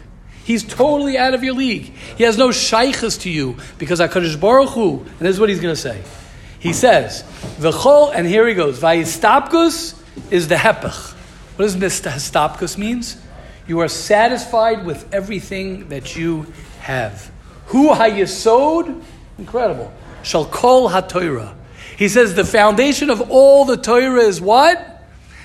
He's 0.45 0.65
totally 0.65 1.19
out 1.19 1.35
of 1.35 1.45
your 1.45 1.55
league. 1.55 1.93
He 2.17 2.25
has 2.25 2.39
no 2.39 2.53
shaykhs 2.53 3.19
to 3.19 3.31
you 3.31 3.57
because 3.79 4.01
HaKadosh 4.01 4.41
Baruch 4.41 4.71
Hu, 4.71 5.01
and 5.01 5.19
this 5.19 5.35
is 5.35 5.41
what 5.41 5.51
he's 5.51 5.61
going 5.61 5.75
to 5.75 5.81
say. 5.81 6.03
He 6.59 6.73
says, 6.73 7.23
V'chol, 7.59 8.13
and 8.15 8.27
here 8.27 8.49
he 8.49 8.55
goes, 8.55 8.81
Vayistapkus 8.81 10.01
is 10.31 10.49
the 10.49 10.55
hepech. 10.57 11.13
What 11.57 11.65
does 11.67 11.77
histapkus 11.77 12.79
means? 12.79 13.21
You 13.67 13.81
are 13.81 13.89
satisfied 13.89 14.87
with 14.87 15.13
everything 15.13 15.91
that 15.91 16.17
you 16.17 16.47
have. 16.81 17.31
Hu 17.67 17.93
hayesod, 17.93 19.03
incredible. 19.39 19.93
Shall 20.23 20.47
kol 20.47 20.89
haTorah. 20.89 21.55
He 21.97 22.09
says 22.09 22.35
the 22.35 22.45
foundation 22.45 23.11
of 23.11 23.31
all 23.31 23.65
the 23.65 23.77
Torah 23.77 24.23
is 24.23 24.41
what? 24.41 25.03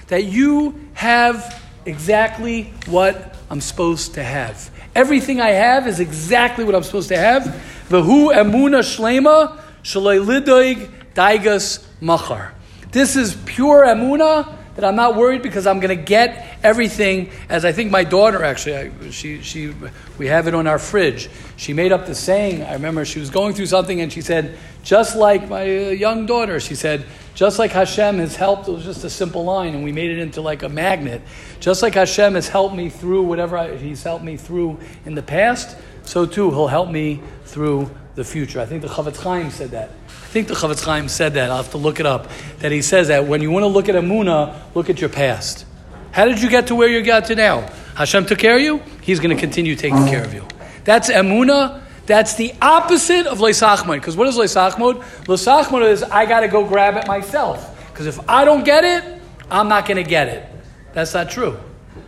That 0.07 0.23
you 0.23 0.89
have 0.93 1.61
exactly 1.85 2.73
what 2.85 3.32
I'm 3.53 3.61
supposed 3.61 4.15
to 4.15 4.23
have. 4.23 4.71
Everything 4.95 5.39
I 5.39 5.51
have 5.51 5.87
is 5.87 5.99
exactly 5.99 6.65
what 6.65 6.73
I'm 6.73 6.81
supposed 6.81 7.09
to 7.09 7.17
have. 7.17 7.43
V'hu 7.87 8.33
emuna 8.33 8.81
shlema 8.81 9.61
shalei 9.83 10.25
lidoig 10.25 10.89
daigas 11.13 11.85
machar. 12.01 12.55
This 12.91 13.15
is 13.15 13.35
pure 13.45 13.85
emuna 13.85 14.57
that 14.73 14.83
I'm 14.83 14.95
not 14.95 15.15
worried 15.15 15.43
because 15.43 15.67
I'm 15.67 15.79
going 15.79 15.95
to 15.95 16.03
get 16.03 16.57
everything. 16.63 17.29
As 17.47 17.63
I 17.63 17.71
think 17.71 17.91
my 17.91 18.03
daughter 18.03 18.43
actually, 18.43 18.75
I, 18.75 19.09
she 19.11 19.43
she 19.43 19.71
we 20.17 20.25
have 20.25 20.47
it 20.47 20.55
on 20.55 20.65
our 20.65 20.79
fridge. 20.79 21.29
She 21.55 21.73
made 21.73 21.91
up 21.91 22.07
the 22.07 22.15
saying. 22.15 22.63
I 22.63 22.73
remember 22.73 23.05
she 23.05 23.19
was 23.19 23.29
going 23.29 23.53
through 23.53 23.67
something 23.67 24.01
and 24.01 24.11
she 24.11 24.21
said, 24.21 24.57
just 24.83 25.15
like 25.15 25.49
my 25.49 25.63
uh, 25.63 25.89
young 25.89 26.25
daughter, 26.25 26.59
she 26.59 26.75
said, 26.75 27.05
just 27.35 27.57
like 27.57 27.71
Hashem 27.71 28.19
has 28.19 28.35
helped. 28.35 28.67
It 28.67 28.73
was 28.73 28.83
just 28.83 29.03
a 29.03 29.09
simple 29.09 29.43
line, 29.43 29.73
and 29.73 29.83
we 29.83 29.91
made 29.91 30.11
it 30.11 30.19
into 30.19 30.41
like 30.41 30.61
a 30.61 30.69
magnet. 30.69 31.21
Just 31.59 31.81
like 31.81 31.95
Hashem 31.95 32.35
has 32.35 32.47
helped 32.47 32.75
me 32.75 32.89
through 32.89 33.23
whatever 33.23 33.57
I, 33.57 33.75
He's 33.75 34.03
helped 34.03 34.23
me 34.23 34.37
through 34.37 34.79
in 35.05 35.15
the 35.15 35.23
past, 35.23 35.75
so 36.03 36.25
too 36.25 36.51
He'll 36.51 36.67
help 36.67 36.91
me 36.91 37.21
through 37.45 37.89
the 38.15 38.23
future. 38.23 38.59
I 38.59 38.65
think 38.65 38.83
the 38.83 38.87
Chofetz 38.87 39.17
Chaim 39.17 39.49
said 39.49 39.71
that. 39.71 39.89
I 39.89 40.27
think 40.33 40.47
the 40.47 40.53
Chofetz 40.53 40.83
Chaim 40.83 41.07
said 41.07 41.33
that. 41.33 41.49
I'll 41.49 41.57
have 41.57 41.71
to 41.71 41.77
look 41.77 41.99
it 41.99 42.05
up. 42.05 42.29
That 42.59 42.71
he 42.71 42.81
says 42.81 43.07
that 43.07 43.25
when 43.25 43.41
you 43.41 43.49
want 43.49 43.63
to 43.63 43.67
look 43.67 43.89
at 43.89 43.95
Amuna, 43.95 44.75
look 44.75 44.89
at 44.89 44.99
your 45.01 45.09
past. 45.09 45.65
How 46.11 46.25
did 46.25 46.41
you 46.41 46.49
get 46.49 46.67
to 46.67 46.75
where 46.75 46.89
you 46.89 47.01
got 47.01 47.25
to 47.25 47.35
now? 47.35 47.61
Hashem 47.95 48.27
took 48.27 48.37
care 48.37 48.55
of 48.57 48.61
you. 48.61 48.81
He's 49.01 49.19
going 49.19 49.35
to 49.35 49.39
continue 49.39 49.75
taking 49.75 50.05
care 50.07 50.23
of 50.23 50.33
you. 50.33 50.45
That's 50.83 51.09
Amuna. 51.09 51.82
That's 52.05 52.35
the 52.35 52.53
opposite 52.61 53.27
of 53.27 53.39
Leisachmod. 53.39 53.95
Because 53.95 54.17
what 54.17 54.27
is 54.27 54.35
Leisachmod? 54.35 55.01
Leisachmod 55.25 55.89
is 55.89 56.03
I 56.03 56.25
got 56.25 56.41
to 56.41 56.47
go 56.47 56.65
grab 56.67 56.97
it 56.97 57.07
myself. 57.07 57.69
Because 57.91 58.07
if 58.07 58.29
I 58.29 58.45
don't 58.45 58.63
get 58.63 58.83
it, 58.83 59.21
I'm 59.49 59.69
not 59.69 59.87
going 59.87 60.03
to 60.03 60.09
get 60.09 60.27
it. 60.27 60.49
That's 60.93 61.13
not 61.13 61.29
true. 61.29 61.57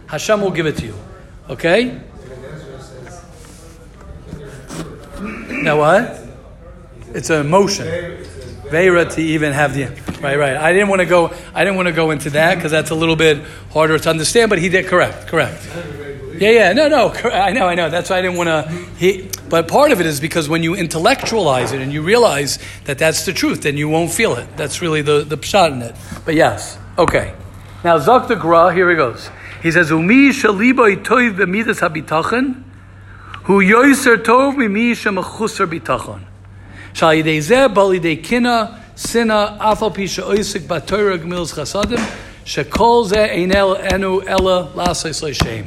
Hashem 0.07 0.41
will 0.41 0.51
give 0.51 0.65
it 0.65 0.77
to 0.77 0.85
you. 0.85 0.95
Okay? 1.49 2.01
Now 5.49 5.77
what? 5.79 6.21
It's 7.13 7.29
an 7.29 7.45
emotion. 7.45 7.87
Veira 8.65 9.11
to 9.13 9.21
even 9.21 9.53
have 9.53 9.73
the 9.73 9.85
right, 10.21 10.37
right. 10.37 10.57
I 10.57 10.73
didn't 10.73 10.89
want 10.89 11.01
to 11.01 11.05
go. 11.05 11.31
I 11.53 11.63
didn't 11.63 11.75
want 11.75 11.87
to 11.87 11.93
go 11.93 12.11
into 12.11 12.31
that 12.31 12.55
because 12.55 12.71
that's 12.71 12.89
a 12.89 12.95
little 12.95 13.15
bit 13.15 13.43
harder 13.71 13.97
to 13.97 14.09
understand. 14.09 14.49
But 14.49 14.59
he 14.59 14.69
did 14.69 14.87
correct, 14.87 15.27
correct. 15.27 15.67
Yeah, 16.37 16.49
yeah, 16.49 16.73
no, 16.73 16.87
no. 16.87 17.09
I 17.31 17.51
know, 17.51 17.67
I 17.67 17.75
know. 17.75 17.89
That's 17.89 18.09
why 18.09 18.17
I 18.17 18.21
didn't 18.21 18.37
want 18.37 18.49
to. 18.49 18.69
He, 18.97 19.24
but 19.49 19.67
part 19.67 19.91
of 19.91 19.99
it 19.99 20.05
is 20.05 20.19
because 20.19 20.49
when 20.49 20.63
you 20.63 20.75
intellectualize 20.75 21.71
it 21.71 21.81
and 21.81 21.93
you 21.93 22.01
realize 22.01 22.59
that 22.85 22.97
that's 22.97 23.25
the 23.25 23.33
truth, 23.33 23.61
then 23.61 23.77
you 23.77 23.87
won't 23.87 24.11
feel 24.11 24.35
it. 24.35 24.47
That's 24.57 24.81
really 24.81 25.01
the 25.01 25.23
the 25.23 25.37
pshat 25.37 25.71
in 25.71 25.81
it. 25.81 25.95
But 26.25 26.35
yes, 26.35 26.77
okay. 26.97 27.33
Now 27.83 27.99
Zok 27.99 28.27
the 28.27 28.35
Gra, 28.35 28.73
here 28.73 28.89
he 28.89 28.95
goes. 28.95 29.29
He 29.61 29.71
says, 29.71 29.91
"Umi 29.91 30.29
shaliba 30.29 31.03
toiv 31.03 31.37
b'midas 31.37 31.81
habitachan, 31.81 32.63
hu 33.43 33.61
yoiser 33.61 34.17
tov 34.17 34.57
mimi 34.57 34.93
shemachusar 34.93 35.67
bitachon." 35.67 36.21
Shal 36.93 37.09
yidei 37.09 37.39
zeh 37.39 37.73
bal 37.73 37.89
yidei 37.89 38.23
kina 38.23 38.81
sina 38.95 39.57
afal 39.59 39.93
pisha 39.93 40.23
oisik 40.23 40.61
batoira 40.61 41.17
gmils 41.17 41.53
chasadim 41.53 41.99
shekol 42.45 43.07
zeh 43.07 43.29
einel 43.29 43.75
enu 43.93 44.21
ella 44.21 44.71
lasais 44.73 45.21
leishem. 45.21 45.65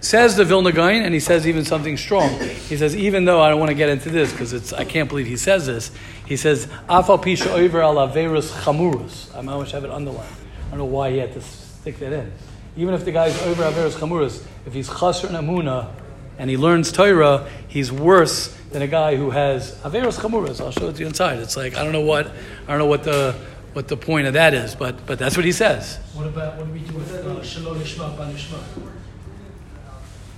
Says 0.00 0.36
the 0.36 0.44
Vilna 0.44 0.70
Gaon, 0.70 1.02
and 1.02 1.12
he 1.12 1.18
says 1.18 1.46
even 1.46 1.64
something 1.64 1.96
strong. 1.96 2.38
He 2.38 2.76
says, 2.76 2.94
even 2.94 3.24
though 3.24 3.40
I 3.40 3.48
don't 3.50 3.58
want 3.58 3.70
to 3.70 3.74
get 3.74 3.88
into 3.88 4.10
this 4.10 4.30
because 4.30 4.52
it's 4.52 4.72
I 4.72 4.84
can't 4.84 5.08
believe 5.08 5.26
he 5.26 5.36
says 5.36 5.66
this. 5.66 5.90
He 6.24 6.36
says, 6.36 6.66
"Afal 6.88 7.20
pisha 7.20 7.48
over 7.48 7.82
al 7.82 7.96
averus 7.96 8.52
chamurus." 8.62 9.34
I 9.34 9.40
I 9.40 9.64
have 9.66 9.84
it 9.84 9.90
underlined. 9.90 10.30
I 10.66 10.70
don't 10.70 10.78
know 10.78 10.84
why 10.84 11.10
he 11.10 11.18
had 11.18 11.32
to 11.32 11.40
stick 11.40 11.98
that 11.98 12.12
in. 12.12 12.32
Even 12.76 12.94
if 12.94 13.04
the 13.04 13.10
guy's 13.10 13.40
over 13.42 13.64
averus 13.64 13.98
chamurus, 13.98 14.44
if 14.66 14.72
he's 14.72 14.88
chaser 14.88 15.26
and 15.26 15.36
amuna, 15.36 15.90
and 16.38 16.48
he 16.48 16.56
learns 16.56 16.92
Torah, 16.92 17.48
he's 17.66 17.90
worse 17.90 18.56
than 18.70 18.82
a 18.82 18.86
guy 18.86 19.16
who 19.16 19.30
has 19.30 19.74
averus 19.78 20.20
chamurus. 20.20 20.60
I'll 20.60 20.70
show 20.70 20.88
it 20.88 20.94
to 20.94 21.00
you 21.00 21.08
inside. 21.08 21.40
It's 21.40 21.56
like 21.56 21.76
I 21.76 21.82
don't 21.82 21.92
know 21.92 22.02
what 22.02 22.28
I 22.28 22.68
don't 22.68 22.78
know 22.78 22.86
what 22.86 23.02
the 23.02 23.34
what 23.72 23.88
the 23.88 23.96
point 23.96 24.28
of 24.28 24.34
that 24.34 24.54
is, 24.54 24.76
but 24.76 25.06
but 25.06 25.18
that's 25.18 25.36
what 25.36 25.44
he 25.44 25.52
says. 25.52 25.98
What 26.14 26.26
about 26.26 26.56
what 26.56 26.66
do 26.66 26.72
we 26.72 26.80
do 26.80 26.94
with 26.94 27.12
uh, 27.12 27.42
shalom? 27.42 27.82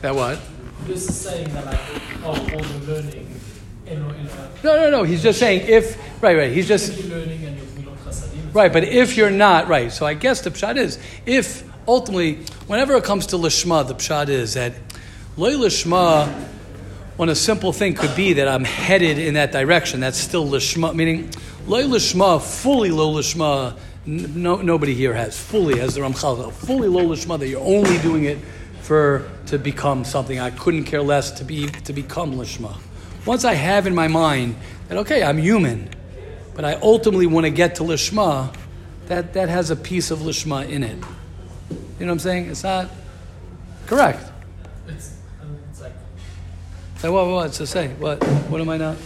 That 0.02 0.14
what? 0.14 0.40
This 0.87 1.09
is 1.09 1.14
saying 1.21 1.52
that 1.52 1.66
like 1.66 1.78
oh 2.25 2.28
all 2.30 2.37
the 2.62 2.92
learning 2.92 3.26
in 3.87 3.99
in 3.99 4.02
a 4.02 4.50
No, 4.64 4.76
no, 4.76 4.90
no. 4.90 5.02
He's 5.02 5.23
just 5.23 5.38
saying 5.38 5.69
if 5.69 5.97
right, 6.23 6.37
right. 6.37 6.52
He's 6.52 6.66
just 6.69 7.04
learning 7.04 7.45
and 7.45 7.57
you're 7.57 7.66
milot 7.66 7.97
chasadim. 7.99 8.54
right. 8.54 8.73
But 8.73 8.85
if 8.85 9.16
you're 9.16 9.30
not 9.30 9.69
right, 9.69 9.92
so 9.92 10.07
I 10.07 10.14
guess 10.14 10.40
the 10.40 10.50
pshat 10.50 10.76
is 10.78 10.99
if 11.26 11.64
ultimately, 11.87 12.37
whenever 12.66 12.95
it 12.97 13.04
comes 13.04 13.26
to 13.26 13.37
lishma, 13.37 13.87
the 13.87 13.95
pshat 13.95 14.28
is 14.28 14.54
that 14.54 14.73
loy 15.37 15.52
lishma. 15.52 16.47
When 17.16 17.28
a 17.28 17.35
simple 17.35 17.75
thing 17.75 17.92
could 17.92 18.16
be 18.16 18.33
that 18.35 18.49
I'm 18.49 18.64
headed 18.64 19.19
in 19.19 19.35
that 19.35 19.52
direction, 19.52 20.00
that's 20.00 20.16
still 20.16 20.47
lishma. 20.47 20.95
Meaning, 20.95 21.28
loy 21.66 21.83
lishma, 21.83 22.40
fully 22.40 22.90
lo 22.90 23.12
lishma. 23.12 23.76
n- 24.07 24.42
No, 24.42 24.57
nobody 24.62 24.95
here 24.95 25.12
has 25.12 25.38
fully, 25.38 25.80
as 25.83 25.95
the 25.97 26.00
Ramchal, 26.00 26.50
fully 26.50 26.88
lo 26.88 27.04
lishma. 27.04 27.38
That 27.38 27.49
you're 27.49 27.61
only 27.61 27.99
doing 27.99 28.25
it 28.25 28.38
for 28.80 29.30
to 29.46 29.58
become 29.58 30.04
something. 30.04 30.38
I 30.38 30.50
couldn't 30.50 30.84
care 30.84 31.02
less 31.02 31.30
to 31.32 31.44
be 31.44 31.68
to 31.68 31.92
become 31.92 32.34
lishma. 32.34 32.76
Once 33.26 33.44
I 33.44 33.54
have 33.54 33.87
in 33.87 33.94
my 33.94 34.08
mind 34.08 34.56
that 34.88 34.99
okay, 34.99 35.22
I'm 35.22 35.38
human, 35.38 35.90
but 36.54 36.64
I 36.64 36.75
ultimately 36.75 37.26
want 37.26 37.44
to 37.44 37.50
get 37.50 37.76
to 37.76 37.82
lishma, 37.82 38.54
that 39.06 39.34
that 39.34 39.49
has 39.49 39.70
a 39.70 39.76
piece 39.76 40.10
of 40.10 40.20
lishma 40.20 40.68
in 40.68 40.82
it. 40.82 40.96
You 42.00 42.06
know 42.06 42.06
what 42.06 42.12
I'm 42.12 42.18
saying? 42.18 42.50
It's 42.50 42.64
not 42.64 42.90
correct. 43.87 44.30
It's 44.88 45.18
um, 45.42 45.58
it's 45.70 45.80
like 45.80 45.92
So 46.99 47.12
what? 47.12 47.26
What? 47.26 47.54
So 47.54 47.64
say 47.64 47.88
what? 47.88 48.22
What 48.49 48.60
am 48.60 48.68
I 48.68 48.76
not? 48.76 48.96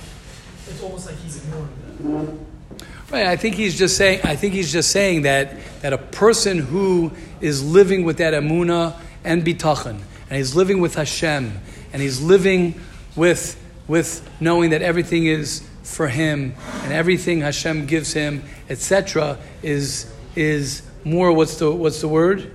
it's 0.68 0.82
almost 0.82 1.06
like 1.06 1.16
he's 1.16 1.44
ignoring 1.44 1.68
that. 2.00 3.12
Right. 3.12 3.26
I 3.26 3.36
think 3.36 3.54
he's 3.54 3.76
just 3.76 3.96
saying. 3.96 4.20
I 4.24 4.36
think 4.36 4.54
he's 4.54 4.72
just 4.72 4.90
saying 4.90 5.22
that 5.22 5.56
that 5.82 5.92
a 5.92 5.98
person 5.98 6.58
who 6.58 7.12
is 7.40 7.62
living 7.62 8.04
with 8.04 8.18
that 8.18 8.34
amuna 8.34 8.94
and 9.24 9.44
bitachon, 9.44 10.00
and 10.28 10.36
he's 10.36 10.54
living 10.54 10.80
with 10.80 10.94
Hashem, 10.94 11.58
and 11.92 12.02
he's 12.02 12.20
living 12.20 12.80
with 13.16 13.60
with 13.86 14.28
knowing 14.40 14.70
that 14.70 14.82
everything 14.82 15.26
is 15.26 15.66
for 15.82 16.08
him, 16.08 16.54
and 16.82 16.92
everything 16.92 17.40
Hashem 17.40 17.86
gives 17.86 18.12
him, 18.12 18.42
etc., 18.68 19.38
is 19.62 20.12
is 20.36 20.82
more. 21.04 21.32
What's 21.32 21.56
the 21.56 21.70
what's 21.70 22.00
the 22.00 22.08
word? 22.08 22.50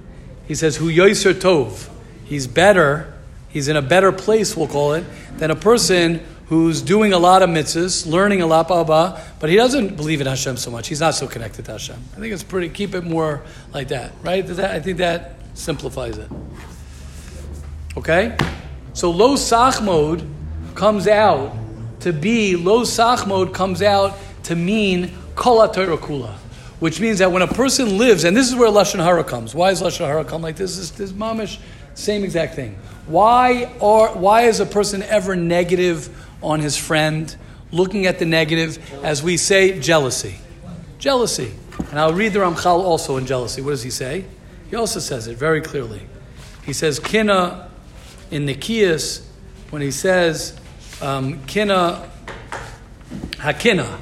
He 0.47 0.55
says, 0.55 0.77
"Hu 0.77 0.89
yoiser 0.91 1.33
tov." 1.33 1.89
He's 2.25 2.45
better. 2.45 3.13
He's 3.49 3.67
in 3.67 3.75
a 3.75 3.81
better 3.81 4.11
place, 4.11 4.55
we'll 4.55 4.67
call 4.67 4.93
it, 4.93 5.03
than 5.38 5.49
a 5.49 5.55
person 5.55 6.23
who's 6.45 6.81
doing 6.81 7.13
a 7.13 7.17
lot 7.17 7.41
of 7.41 7.49
mitzvahs, 7.49 8.05
learning 8.05 8.41
a 8.41 8.47
lot, 8.47 8.67
blah, 8.67 8.83
blah, 8.83 9.19
but 9.39 9.49
he 9.49 9.55
doesn't 9.55 9.95
believe 9.95 10.21
in 10.21 10.27
Hashem 10.27 10.57
so 10.57 10.69
much. 10.69 10.88
He's 10.88 10.99
not 10.99 11.15
so 11.15 11.27
connected 11.27 11.65
to 11.65 11.73
Hashem. 11.73 11.95
I 12.15 12.19
think 12.19 12.33
it's 12.33 12.43
pretty, 12.43 12.69
keep 12.69 12.93
it 12.93 13.03
more 13.03 13.43
like 13.73 13.88
that, 13.89 14.11
right? 14.23 14.45
That, 14.45 14.71
I 14.71 14.79
think 14.79 14.97
that 14.97 15.38
simplifies 15.60 16.18
it. 16.18 16.30
Okay? 17.98 18.36
So 18.94 19.12
low 19.12 19.36
sach 19.36 19.82
mode 19.82 20.28
comes 20.74 21.08
out 21.08 21.56
to 22.01 22.13
be, 22.13 22.56
low 22.56 22.84
sach 22.86 23.28
mode 23.28 23.54
comes 23.54 23.82
out 23.82 24.18
to 24.44 24.56
mean 24.56 25.12
kol 25.36 25.68
kula. 25.68 26.34
Which 26.80 27.01
means 27.01 27.20
that 27.20 27.34
when 27.34 27.42
a 27.42 27.48
person 27.48 27.98
lives, 27.98 28.24
and 28.24 28.36
this 28.36 28.48
is 28.48 28.56
where 28.56 28.70
Lashon 28.70 29.04
Hara 29.04 29.25
comes. 29.25 29.54
Why 29.54 29.70
does 29.70 29.82
Lashon 29.82 30.06
Hara 30.06 30.24
come 30.24 30.42
like 30.42 30.56
this? 30.56 30.78
This, 30.78 30.92
this 30.92 31.12
mamish, 31.12 31.60
same 31.94 32.24
exact 32.24 32.56
thing. 32.56 32.75
Why, 33.06 33.70
are, 33.82 34.10
why 34.18 34.44
is 34.44 34.62
a 34.62 34.66
person 34.66 35.04
ever 35.04 35.36
negative 35.36 36.10
on 36.42 36.62
his 36.62 36.78
friend? 36.78 37.36
Looking 37.72 38.06
at 38.06 38.18
the 38.18 38.25
negative, 38.25 39.04
as 39.04 39.22
we 39.22 39.36
say, 39.36 39.78
jealousy. 39.80 40.38
Jealousy. 41.00 41.51
And 41.89 42.00
I'll 42.00 42.13
read 42.13 42.32
the 42.32 42.39
Ramchal 42.39 42.66
also 42.66 43.18
in 43.18 43.25
jealousy. 43.25 43.62
What 43.62 43.72
does 43.72 43.84
he 43.84 43.89
say? 43.89 44.24
He 44.69 44.75
also 44.75 44.99
says 44.99 45.27
it 45.27 45.38
very 45.38 45.61
clearly. 45.61 46.01
He 46.65 46.73
says, 46.73 46.99
Kina 46.99 47.69
in 48.31 48.45
Nikias, 48.45 49.25
when 49.71 49.81
he 49.81 49.91
says, 49.91 50.59
um, 51.01 51.43
Kina, 51.45 52.09
Hakina. 53.38 53.99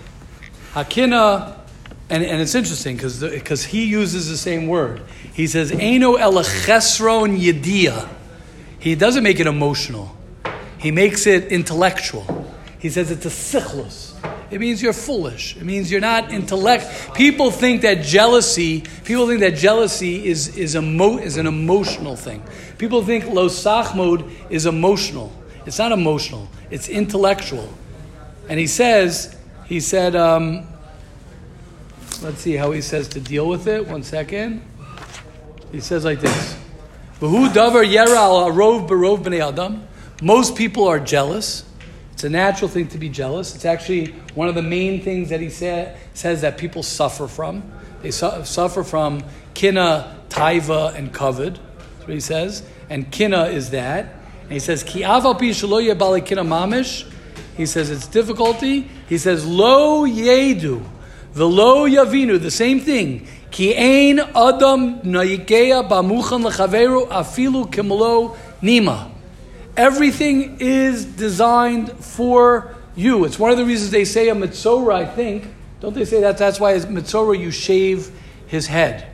Hakina 0.74 1.58
and, 2.10 2.24
and 2.24 2.42
it's 2.42 2.56
interesting 2.56 2.96
because 2.96 3.64
he 3.66 3.86
uses 3.86 4.30
the 4.30 4.38
same 4.38 4.68
word. 4.68 5.02
He 5.34 5.48
says, 5.48 5.72
"Eno 5.72 6.16
elachesron 6.16 7.38
yedia." 7.38 8.08
He 8.80 8.96
doesn't 8.96 9.24
make 9.24 9.40
it 9.40 9.48
emotional. 9.48 10.16
He 10.78 10.92
makes 10.92 11.28
it 11.28 11.52
intellectual. 11.52 12.56
He 12.80 12.90
says 12.90 13.12
it's 13.12 13.26
a 13.26 13.30
sichlus. 13.30 14.14
It 14.50 14.60
means 14.60 14.82
you're 14.82 14.94
foolish. 14.94 15.58
It 15.58 15.64
means 15.64 15.92
you're 15.92 16.02
not 16.02 16.32
intellect. 16.32 17.14
People 17.14 17.52
think 17.52 17.82
that 17.82 18.04
jealousy. 18.04 18.82
People 19.04 19.28
think 19.28 19.42
that 19.42 19.56
jealousy 19.56 20.26
is 20.26 20.58
is 20.58 20.76
emo, 20.76 21.18
is 21.18 21.38
an 21.38 21.48
emotional 21.48 22.16
thing. 22.16 22.42
People 22.78 23.04
think 23.04 23.26
lo 23.26 23.48
sachmod 23.50 24.30
is 24.50 24.66
emotional. 24.66 25.32
It's 25.66 25.80
not 25.80 25.92
emotional. 25.92 26.48
It's 26.72 26.88
intellectual. 26.88 27.68
And 28.48 28.58
he 28.58 28.68
says, 28.68 29.36
he 29.66 29.82
said, 29.82 30.16
um, 30.16 30.66
let's 32.22 32.40
see 32.40 32.56
how 32.56 32.72
he 32.72 32.80
says 32.82 33.10
to 33.10 33.20
deal 33.20 33.50
with 33.50 33.68
it. 33.68 33.86
One 33.86 34.04
second. 34.04 34.62
He 35.74 35.82
says 35.82 36.06
like 36.06 36.22
this. 36.22 36.58
Most 40.22 40.56
people 40.56 40.88
are 40.88 41.00
jealous. 41.00 41.66
It's 42.18 42.24
a 42.24 42.30
natural 42.32 42.68
thing 42.68 42.88
to 42.88 42.98
be 42.98 43.10
jealous. 43.10 43.54
It's 43.54 43.64
actually 43.64 44.08
one 44.34 44.48
of 44.48 44.56
the 44.56 44.64
main 44.64 45.04
things 45.04 45.30
that 45.30 45.40
he 45.40 45.52
sa- 45.52 45.90
says 46.16 46.42
that 46.42 46.58
people 46.58 46.82
suffer 46.82 47.28
from. 47.28 47.62
They 48.02 48.10
su- 48.10 48.44
suffer 48.44 48.84
from 48.84 49.24
kina, 49.54 50.18
taiva, 50.28 50.96
and 50.96 51.14
kavod. 51.14 51.60
That's 51.60 52.08
what 52.08 52.10
he 52.16 52.20
says. 52.20 52.64
And 52.90 53.12
kina 53.12 53.44
is 53.50 53.70
that. 53.70 54.16
And 54.42 54.52
he 54.52 54.58
says, 54.58 54.82
Ki 54.82 55.02
aval 55.02 55.38
pi 55.38 55.50
shelo 55.50 55.80
yeh 55.80 55.94
bali 55.94 56.22
kina 56.22 56.44
mamish. 56.44 57.08
He 57.56 57.68
says 57.68 57.92
it's 57.92 58.08
difficulty. 58.08 58.90
He 59.08 59.20
says, 59.20 59.46
Lo 59.46 60.08
yedu, 60.08 60.84
velo 61.34 61.88
yavinu, 61.88 62.42
the 62.42 62.50
same 62.50 62.80
thing. 62.80 63.28
Ki 63.52 63.76
ein 63.76 64.22
adam 64.22 65.02
nayikeya 65.02 65.88
bamuchan 65.88 66.50
lechaveru 66.50 67.08
afilu 67.10 67.72
kimlo 67.72 68.36
nima. 68.64 69.12
Everything 69.78 70.58
is 70.60 71.06
designed 71.06 71.92
for 72.04 72.76
you. 72.96 73.26
It's 73.26 73.38
one 73.38 73.52
of 73.52 73.58
the 73.58 73.66
reasons 73.66 73.92
they 73.92 74.06
say 74.06 74.28
a 74.30 74.34
mitzora, 74.34 74.96
I 74.96 75.06
think. 75.06 75.48
Don't 75.80 75.94
they 75.94 76.04
say 76.04 76.22
that? 76.22 76.40
That's 76.40 76.60
why 76.60 76.72
a 76.72 76.80
mitzora 76.80 77.40
you 77.40 77.52
shave 77.52 78.12
his 78.48 78.66
head. 78.66 79.14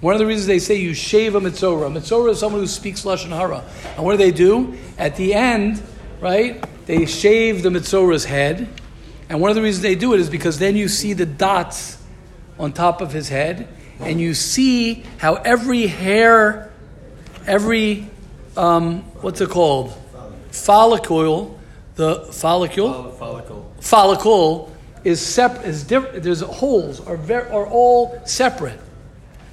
One 0.00 0.14
of 0.14 0.20
the 0.20 0.26
reasons 0.26 0.46
they 0.46 0.60
say 0.60 0.76
you 0.76 0.94
shave 0.94 1.34
a 1.34 1.40
mitzora. 1.40 1.88
A 1.88 2.00
mitzora 2.00 2.30
is 2.30 2.38
someone 2.38 2.60
who 2.60 2.68
speaks 2.68 3.04
lashon 3.04 3.30
hara. 3.30 3.64
And 3.96 4.04
what 4.04 4.12
do 4.12 4.18
they 4.18 4.30
do? 4.30 4.78
At 4.98 5.16
the 5.16 5.34
end, 5.34 5.82
right? 6.20 6.64
They 6.86 7.06
shave 7.06 7.64
the 7.64 7.70
mitzora's 7.70 8.24
head. 8.24 8.68
And 9.28 9.40
one 9.40 9.50
of 9.50 9.56
the 9.56 9.62
reasons 9.62 9.82
they 9.82 9.96
do 9.96 10.14
it 10.14 10.20
is 10.20 10.30
because 10.30 10.60
then 10.60 10.76
you 10.76 10.86
see 10.86 11.12
the 11.12 11.26
dots 11.26 11.98
on 12.56 12.72
top 12.72 13.00
of 13.00 13.12
his 13.12 13.28
head, 13.28 13.66
and 13.98 14.20
you 14.20 14.32
see 14.34 15.02
how 15.18 15.34
every 15.34 15.88
hair, 15.88 16.72
every 17.48 18.08
um, 18.56 19.02
what's 19.22 19.40
it 19.40 19.50
called? 19.50 19.92
Follicle, 20.54 21.58
the 21.96 22.26
follicle, 22.32 22.86
oh, 22.86 23.10
Follicle. 23.10 23.72
follicle 23.80 24.72
is 25.02 25.20
separate. 25.20 25.66
Is 25.66 25.84
different. 25.84 26.22
There's 26.22 26.40
holes 26.40 27.00
are 27.00 27.16
very, 27.16 27.50
are 27.50 27.66
all 27.66 28.20
separate 28.24 28.80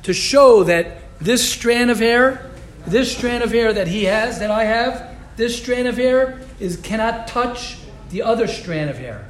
to 0.03 0.13
show 0.13 0.63
that 0.63 0.97
this 1.19 1.47
strand 1.51 1.91
of 1.91 1.99
hair, 1.99 2.49
this 2.85 3.15
strand 3.15 3.43
of 3.43 3.51
hair 3.51 3.73
that 3.73 3.87
he 3.87 4.05
has, 4.05 4.39
that 4.39 4.51
I 4.51 4.63
have, 4.63 5.17
this 5.37 5.57
strand 5.57 5.87
of 5.87 5.97
hair 5.97 6.41
is 6.59 6.77
cannot 6.77 7.27
touch 7.27 7.77
the 8.11 8.21
other 8.21 8.47
strand 8.47 8.89
of 8.89 8.97
hair. 8.97 9.27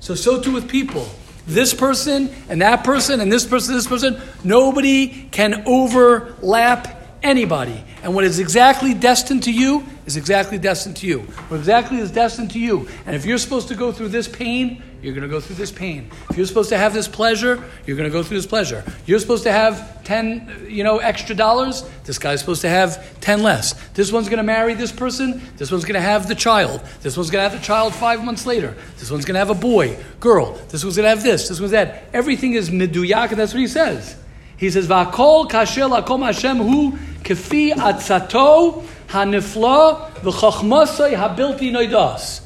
So 0.00 0.14
so 0.14 0.40
too 0.40 0.52
with 0.52 0.68
people. 0.68 1.08
This 1.46 1.74
person 1.74 2.30
and 2.48 2.60
that 2.60 2.84
person 2.84 3.20
and 3.20 3.32
this 3.32 3.46
person, 3.46 3.74
this 3.74 3.86
person, 3.86 4.20
nobody 4.44 5.28
can 5.30 5.62
overlap 5.66 6.99
anybody. 7.22 7.84
And 8.02 8.14
what 8.14 8.24
is 8.24 8.38
exactly 8.38 8.94
destined 8.94 9.42
to 9.44 9.52
you 9.52 9.84
is 10.06 10.16
exactly 10.16 10.58
destined 10.58 10.96
to 10.98 11.06
you. 11.06 11.20
What 11.48 11.58
exactly 11.58 11.98
is 11.98 12.10
destined 12.10 12.50
to 12.52 12.58
you. 12.58 12.88
And 13.06 13.14
if 13.14 13.24
you're 13.24 13.38
supposed 13.38 13.68
to 13.68 13.74
go 13.74 13.92
through 13.92 14.08
this 14.08 14.28
pain, 14.28 14.82
you're 15.02 15.14
going 15.14 15.22
to 15.22 15.28
go 15.28 15.40
through 15.40 15.56
this 15.56 15.72
pain. 15.72 16.10
If 16.28 16.36
you're 16.36 16.46
supposed 16.46 16.68
to 16.70 16.78
have 16.78 16.92
this 16.92 17.08
pleasure, 17.08 17.64
you're 17.86 17.96
going 17.96 18.08
to 18.08 18.12
go 18.12 18.22
through 18.22 18.36
this 18.36 18.46
pleasure. 18.46 18.84
You're 19.06 19.18
supposed 19.18 19.44
to 19.44 19.52
have 19.52 20.04
10, 20.04 20.66
you 20.68 20.84
know, 20.84 20.98
extra 20.98 21.34
dollars. 21.34 21.88
This 22.04 22.18
guy's 22.18 22.40
supposed 22.40 22.60
to 22.62 22.68
have 22.68 23.18
10 23.20 23.42
less. 23.42 23.72
This 23.90 24.12
one's 24.12 24.28
going 24.28 24.38
to 24.38 24.42
marry 24.42 24.74
this 24.74 24.92
person. 24.92 25.40
This 25.56 25.70
one's 25.70 25.84
going 25.84 25.94
to 25.94 26.00
have 26.00 26.28
the 26.28 26.34
child. 26.34 26.82
This 27.00 27.16
one's 27.16 27.30
going 27.30 27.44
to 27.44 27.48
have 27.48 27.58
the 27.58 27.64
child 27.64 27.94
five 27.94 28.24
months 28.24 28.44
later. 28.44 28.76
This 28.98 29.10
one's 29.10 29.24
going 29.24 29.34
to 29.34 29.38
have 29.38 29.50
a 29.50 29.54
boy, 29.54 29.96
girl. 30.18 30.54
This 30.68 30.84
one's 30.84 30.96
going 30.96 31.04
to 31.04 31.10
have 31.10 31.22
this. 31.22 31.48
This 31.48 31.60
one's 31.60 31.72
that. 31.72 32.04
Everything 32.12 32.52
is 32.54 32.70
miduyak, 32.70 33.30
and 33.30 33.38
that's 33.38 33.54
what 33.54 33.60
he 33.60 33.68
says. 33.68 34.16
He 34.60 34.70
says, 34.70 34.86
"Va'kol 34.86 35.50
kasher 35.50 35.88
lakom 35.88 36.22
Hashem 36.22 36.58
hu 36.58 36.92
kefi 37.22 37.72
atzato 37.72 38.84
hanifla 39.08 40.12
v'chachmasay 40.16 41.16
habilti 41.16 41.72
noidas." 41.72 42.42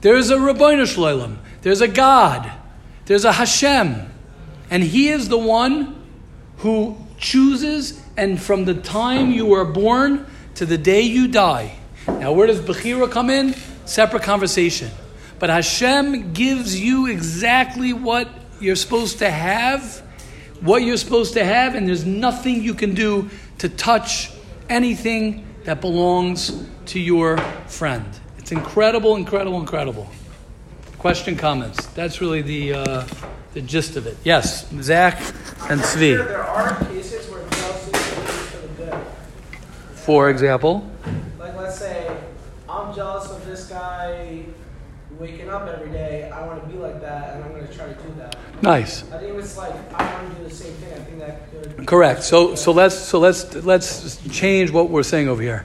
There 0.00 0.16
is 0.16 0.30
a 0.30 0.36
Rabbeinu 0.36 0.86
Shloim. 0.86 1.38
There's 1.62 1.80
a 1.80 1.88
God. 1.88 2.48
There's 3.06 3.24
a 3.24 3.32
Hashem, 3.32 4.10
and 4.70 4.84
He 4.84 5.08
is 5.08 5.28
the 5.28 5.38
one 5.38 6.00
who 6.58 6.96
chooses. 7.18 8.00
And 8.16 8.40
from 8.40 8.64
the 8.64 8.74
time 8.74 9.32
you 9.32 9.52
are 9.54 9.64
born 9.64 10.26
to 10.54 10.64
the 10.64 10.78
day 10.78 11.00
you 11.00 11.26
die. 11.26 11.74
Now, 12.06 12.32
where 12.32 12.46
does 12.46 12.60
Bechira 12.60 13.10
come 13.10 13.28
in? 13.28 13.56
Separate 13.86 14.22
conversation. 14.22 14.90
But 15.40 15.50
Hashem 15.50 16.32
gives 16.32 16.80
you 16.80 17.08
exactly 17.08 17.92
what 17.92 18.28
you're 18.60 18.76
supposed 18.76 19.18
to 19.18 19.30
have 19.30 20.02
what 20.60 20.82
you're 20.82 20.96
supposed 20.96 21.34
to 21.34 21.44
have, 21.44 21.74
and 21.74 21.86
there's 21.88 22.04
nothing 22.04 22.62
you 22.62 22.74
can 22.74 22.94
do 22.94 23.28
to 23.58 23.68
touch 23.68 24.30
anything 24.68 25.46
that 25.64 25.80
belongs 25.80 26.64
to 26.86 27.00
your 27.00 27.38
friend. 27.66 28.04
It's 28.38 28.52
incredible, 28.52 29.16
incredible, 29.16 29.60
incredible. 29.60 30.08
Question, 30.98 31.36
comments. 31.36 31.86
That's 31.88 32.20
really 32.20 32.42
the 32.42 32.74
uh, 32.74 33.06
the 33.54 33.62
gist 33.62 33.96
of 33.96 34.06
it. 34.06 34.16
Yes, 34.24 34.68
Zach 34.82 35.18
and 35.70 35.80
Tzvi. 35.80 36.16
There 36.26 36.42
are 36.44 36.76
cases 36.86 37.28
where 37.30 37.40
jealousy 37.48 37.90
is 37.92 38.48
for 38.50 38.58
the 38.58 38.68
good. 38.74 39.06
For 39.94 40.30
example, 40.30 40.88
Like, 41.38 41.56
let's 41.56 41.78
say 41.78 42.10
I'm 42.68 42.94
jealous 42.94 43.30
of 43.30 43.44
this 43.46 43.66
guy 43.66 44.44
waking 45.18 45.48
up 45.50 45.66
every 45.68 45.90
day. 45.90 46.30
I 46.30 46.46
want 46.46 46.62
to 46.62 46.68
be 46.68 46.76
like 46.78 47.00
that, 47.00 47.34
and 47.34 47.44
I'm 47.44 47.50
going 47.52 47.66
to 47.66 47.74
try 47.74 47.86
to 47.86 47.94
do 47.94 48.14
that. 48.18 48.36
nice. 48.62 49.10
I 49.10 49.18
think 49.18 49.36
it's 49.38 49.56
like 49.56 49.72
I 49.94 50.14
want 50.22 50.36
to 50.36 50.42
do 50.42 50.48
the 50.48 50.54
same 50.54 50.74
thing. 50.74 50.92
I 50.92 50.98
think 51.04 51.18
that 51.20 51.50
could. 51.50 51.69
Correct. 51.86 52.22
So 52.22 52.54
so 52.54 52.72
let's 52.72 52.98
so 52.98 53.18
let's 53.18 53.54
let's 53.54 54.18
change 54.28 54.70
what 54.70 54.90
we're 54.90 55.02
saying 55.02 55.28
over 55.28 55.42
here. 55.42 55.64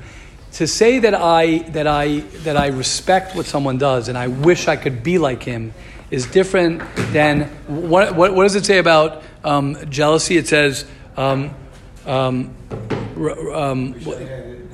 To 0.53 0.67
say 0.67 0.99
that 0.99 1.13
I 1.13 1.59
that 1.69 1.87
I 1.87 2.19
that 2.43 2.57
I 2.57 2.67
respect 2.67 3.35
what 3.35 3.45
someone 3.45 3.77
does 3.77 4.07
and 4.07 4.17
I 4.17 4.27
wish 4.27 4.67
I 4.67 4.75
could 4.75 5.03
be 5.03 5.17
like 5.17 5.43
him 5.43 5.73
is 6.11 6.25
different 6.27 6.81
than 7.11 7.43
what 7.67 8.15
what, 8.15 8.33
what 8.33 8.43
does 8.43 8.55
it 8.55 8.65
say 8.65 8.77
about 8.77 9.23
um, 9.43 9.77
jealousy? 9.89 10.37
It 10.37 10.47
says 10.47 10.85
um, 11.17 11.53
um, 12.05 12.55
um, 13.15 13.93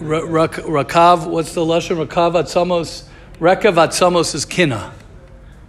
rakav. 0.01 1.27
What's 1.27 1.53
the 1.53 1.61
lashon? 1.61 2.05
Rakav 2.05 2.33
atzamos. 2.33 3.07
Rekav 3.39 3.75
atzamos 3.75 4.35
is 4.35 4.45
kina, 4.45 4.93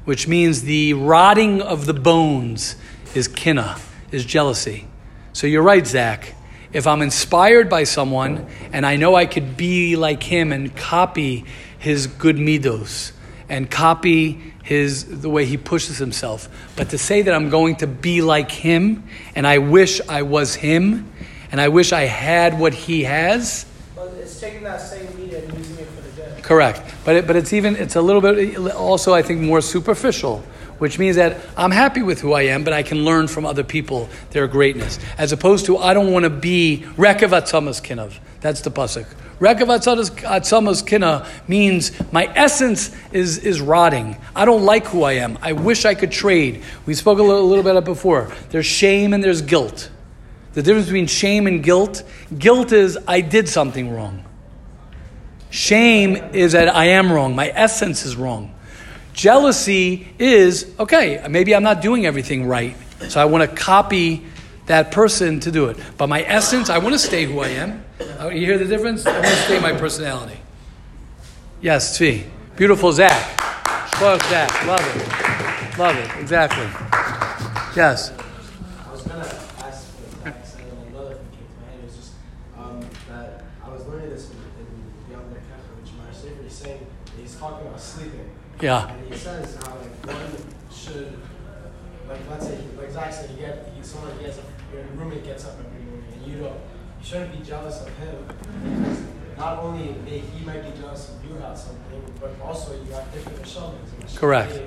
which 0.05 0.29
means 0.29 0.63
the 0.63 0.95
rotting 0.95 1.63
of 1.63 1.87
the 1.87 1.95
bones 1.95 2.77
is 3.15 3.29
kina, 3.29 3.79
is 4.11 4.25
jealousy. 4.25 4.87
So 5.33 5.47
you're 5.47 5.63
right, 5.63 5.87
Zach. 5.87 6.35
If 6.73 6.87
I'm 6.87 7.03
inspired 7.03 7.69
by 7.69 7.85
someone 7.85 8.47
and 8.73 8.85
I 8.85 8.97
know 8.97 9.15
I 9.15 9.27
could 9.27 9.57
be 9.57 9.97
like 9.97 10.23
him 10.23 10.53
and 10.53 10.75
copy 10.77 11.45
his 11.79 12.07
good 12.07 12.37
midos 12.37 13.13
and 13.49 13.71
copy 13.71 14.53
his 14.63 15.21
the 15.21 15.29
way 15.29 15.45
he 15.45 15.57
pushes 15.57 15.99
himself, 15.99 16.49
but 16.77 16.91
to 16.91 16.99
say 16.99 17.23
that 17.23 17.35
I'm 17.35 17.51
going 17.51 17.77
to 17.77 17.87
be 17.87 18.23
like 18.23 18.51
him 18.51 19.05
and 19.35 19.47
I 19.47 19.59
wish 19.59 20.01
I 20.09 20.23
was 20.23 20.55
him 20.55 21.11
and 21.51 21.61
I 21.61 21.69
wish 21.69 21.93
I 21.93 22.03
had 22.03 22.59
what 22.59 22.73
he 22.73 23.05
has, 23.05 23.67
But 23.95 24.15
it's 24.15 24.41
taking 24.41 24.63
that 24.63 24.81
same 24.81 25.07
media 25.17 25.45
and 25.45 25.59
using 25.59 25.79
it 25.79 25.89
for 25.89 26.01
the 26.01 26.11
good. 26.11 26.43
Correct, 26.43 26.95
but 27.05 27.17
it, 27.17 27.27
but 27.27 27.37
it's 27.37 27.53
even 27.53 27.77
it's 27.77 27.97
a 27.97 28.03
little 28.03 28.23
bit 28.23 28.57
also 28.75 29.13
I 29.13 29.23
think 29.23 29.41
more 29.41 29.61
superficial, 29.61 30.43
which 30.83 30.99
means 30.99 31.15
that 31.15 31.37
I'm 31.57 31.71
happy 31.71 32.03
with 32.03 32.21
who 32.21 32.33
I 32.33 32.43
am, 32.43 32.65
but 32.65 32.73
I 32.73 32.83
can 32.83 33.05
learn 33.05 33.29
from 33.29 33.47
other 33.47 33.63
people 33.63 34.09
their 34.31 34.49
greatness, 34.49 34.99
as 35.17 35.31
opposed 35.31 35.67
to 35.67 35.79
I 35.79 35.95
don't 35.95 36.11
want 36.11 36.25
to 36.25 36.31
be 36.31 36.85
rekev 36.97 37.29
atzamas 37.29 37.81
kinov. 37.81 38.19
That's 38.41 38.63
the 38.63 38.73
pasuk. 38.73 39.07
Rekev 39.39 39.69
atzamas 39.69 40.83
kinah 40.85 41.25
means 41.47 41.93
my 42.13 42.25
essence 42.35 42.91
is 43.13 43.39
is 43.39 43.61
rotting. 43.61 44.17
I 44.35 44.45
don't 44.45 44.65
like 44.65 44.85
who 44.87 45.05
I 45.05 45.13
am. 45.13 45.39
I 45.41 45.53
wish 45.53 45.85
I 45.85 45.95
could 45.95 46.11
trade. 46.11 46.65
We 46.85 46.95
spoke 46.95 47.21
a 47.21 47.23
little, 47.23 47.43
a 47.43 47.49
little 47.49 47.65
about 47.65 47.77
it 47.77 47.85
before. 47.85 48.33
There's 48.51 48.67
shame 48.67 49.13
and 49.13 49.23
there's 49.23 49.43
guilt. 49.43 49.89
The 50.55 50.65
difference 50.65 50.87
between 50.87 51.07
shame 51.07 51.47
and 51.47 51.63
guilt. 51.63 52.03
Guilt 52.37 52.73
is 52.73 52.99
I 53.07 53.21
did 53.21 53.49
something 53.49 53.95
wrong. 53.95 54.25
Shame 55.49 56.17
is 56.35 56.51
that 56.53 56.75
I 56.75 56.87
am 56.87 57.13
wrong. 57.13 57.37
My 57.37 57.53
essence 57.55 58.05
is 58.05 58.17
wrong. 58.17 58.52
Jealousy 59.13 60.09
is, 60.19 60.73
okay, 60.79 61.25
maybe 61.29 61.55
I'm 61.55 61.63
not 61.63 61.83
doing 61.83 62.07
everything 62.07 62.47
right 62.47 62.75
So 63.09 63.21
I 63.21 63.25
want 63.27 63.49
to 63.49 63.57
copy 63.57 64.25
that 64.67 64.91
person 64.93 65.41
to 65.41 65.51
do 65.51 65.67
it. 65.67 65.77
But 65.99 66.09
my 66.09 66.23
essence, 66.23 66.71
I 66.71 66.79
want 66.79 66.95
to 66.95 66.99
stay 66.99 67.25
who 67.25 67.41
I 67.41 67.49
am. 67.49 67.85
Uh, 68.21 68.29
You 68.29 68.47
hear 68.47 68.59
the 68.59 68.65
difference? 68.65 69.05
I 69.07 69.13
want 69.13 69.27
to 69.27 69.37
stay 69.43 69.61
my 69.61 69.73
personality. 69.73 70.39
Yes, 71.61 71.99
Tzvi. 71.99 72.25
Beautiful 72.57 72.93
Zach. 72.93 73.39
Shloch 73.93 74.23
Zach. 74.31 74.51
Love 74.67 74.81
it. 74.81 75.79
Love 75.79 75.97
it. 75.97 76.21
Exactly. 76.21 76.65
Yes. 77.77 78.13
I 78.13 78.93
was 78.93 79.03
gonna 79.03 79.23
ask 79.25 79.89
for 79.91 80.03
the 80.03 80.17
facts, 80.25 80.55
and 80.57 80.65
then 80.71 80.87
another 80.95 81.15
thing 81.15 81.27
came 81.33 81.49
to 81.49 81.61
my 81.61 81.71
head. 81.71 81.81
It 81.81 81.85
was 81.87 81.97
just 81.97 82.13
um, 82.59 82.81
that 83.09 83.45
I 83.65 83.69
was 83.69 83.87
learning 83.87 84.11
this 84.11 84.31
in, 84.31 84.37
in 84.37 84.67
Beyond 85.09 85.31
the 85.33 85.37
Kafka, 85.41 85.81
which 85.81 85.93
Mar 85.99 86.13
Sefer 86.13 86.47
is 86.47 86.53
saying. 86.53 86.87
He's 87.19 87.37
talking 87.37 87.67
about 87.67 87.81
sleeping, 87.81 88.31
Yeah. 88.61 88.91
Says 89.23 89.57
how 89.63 89.77
like 89.77 90.17
one 90.17 90.33
should, 90.75 91.13
like 92.09 92.19
let's 92.29 92.47
say, 92.49 92.59
like 92.77 92.91
Zach 92.91 93.13
said, 93.13 93.31
you 93.31 93.37
get 93.37 93.69
someone 93.83 94.19
gets 94.19 94.39
up, 94.39 94.45
your 94.73 94.83
roommate 94.97 95.25
gets 95.25 95.45
up 95.45 95.55
every 95.65 95.83
morning, 95.87 96.13
and 96.13 96.27
you 96.27 96.39
don't. 96.41 96.59
You 97.01 97.05
shouldn't 97.07 97.33
be 97.39 97.45
jealous 97.45 97.83
of 97.83 97.89
him 97.99 98.17
because 98.27 99.03
not 99.39 99.59
only 99.59 99.95
may 100.05 100.19
he 100.19 100.45
might 100.45 100.63
be 100.65 100.81
jealous 100.81 101.11
of 101.11 101.25
you 101.25 101.37
about 101.37 101.57
something, 101.57 102.03
but 102.21 102.35
also 102.43 102.73
you 102.75 102.93
have 102.93 103.13
different 103.13 103.43
neshamas. 103.43 104.17
Correct. 104.17 104.61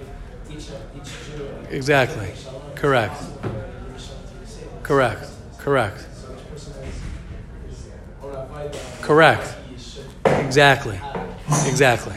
Each, 0.49 0.55
each 0.57 1.11
Jew 1.25 1.49
Exactly. 1.69 2.27
different. 2.27 2.75
Correct. 2.75 3.13
Possible 3.13 3.41
that 3.41 3.51
your 3.51 3.97
neshama 3.97 4.29
to 4.29 4.35
be 4.39 4.45
saved. 4.45 4.83
Correct. 4.83 5.25
Correct. 5.57 5.99
So 6.13 6.33
each 6.55 6.61
is, 6.61 6.67
is 6.67 7.87
on 8.21 8.29
a 8.31 8.47
vibe. 8.47 9.01
Correct. 9.01 9.55
Exactly. 10.45 10.99
Exactly. 11.67 12.15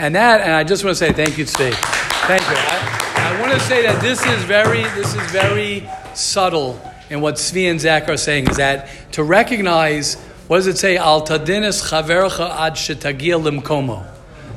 And 0.00 0.14
that, 0.14 0.40
and 0.40 0.52
I 0.52 0.64
just 0.64 0.82
want 0.82 0.96
to 0.96 1.04
say 1.04 1.12
thank 1.12 1.36
you, 1.36 1.44
Tzvi. 1.44 1.72
Thank 2.26 2.40
you. 2.40 2.56
I, 2.56 3.36
I 3.36 3.40
want 3.42 3.52
to 3.52 3.60
say 3.60 3.82
that 3.82 4.00
this 4.00 4.24
is 4.24 4.42
very, 4.44 4.84
this 4.94 5.14
is 5.14 5.30
very 5.30 5.86
subtle 6.14 6.80
in 7.10 7.20
what 7.20 7.34
Tzvi 7.34 7.70
and 7.70 7.78
Zach 7.78 8.08
are 8.08 8.16
saying. 8.16 8.48
Is 8.48 8.56
that 8.56 8.88
to 9.12 9.22
recognize 9.22 10.14
what 10.48 10.56
does 10.56 10.68
it 10.68 10.78
say? 10.78 10.96
Al 10.96 11.20
tadinis 11.26 11.90
chavercha 11.90 12.48
ad 12.48 12.76
shetagia 12.76 13.38
limkomo. 13.38 14.06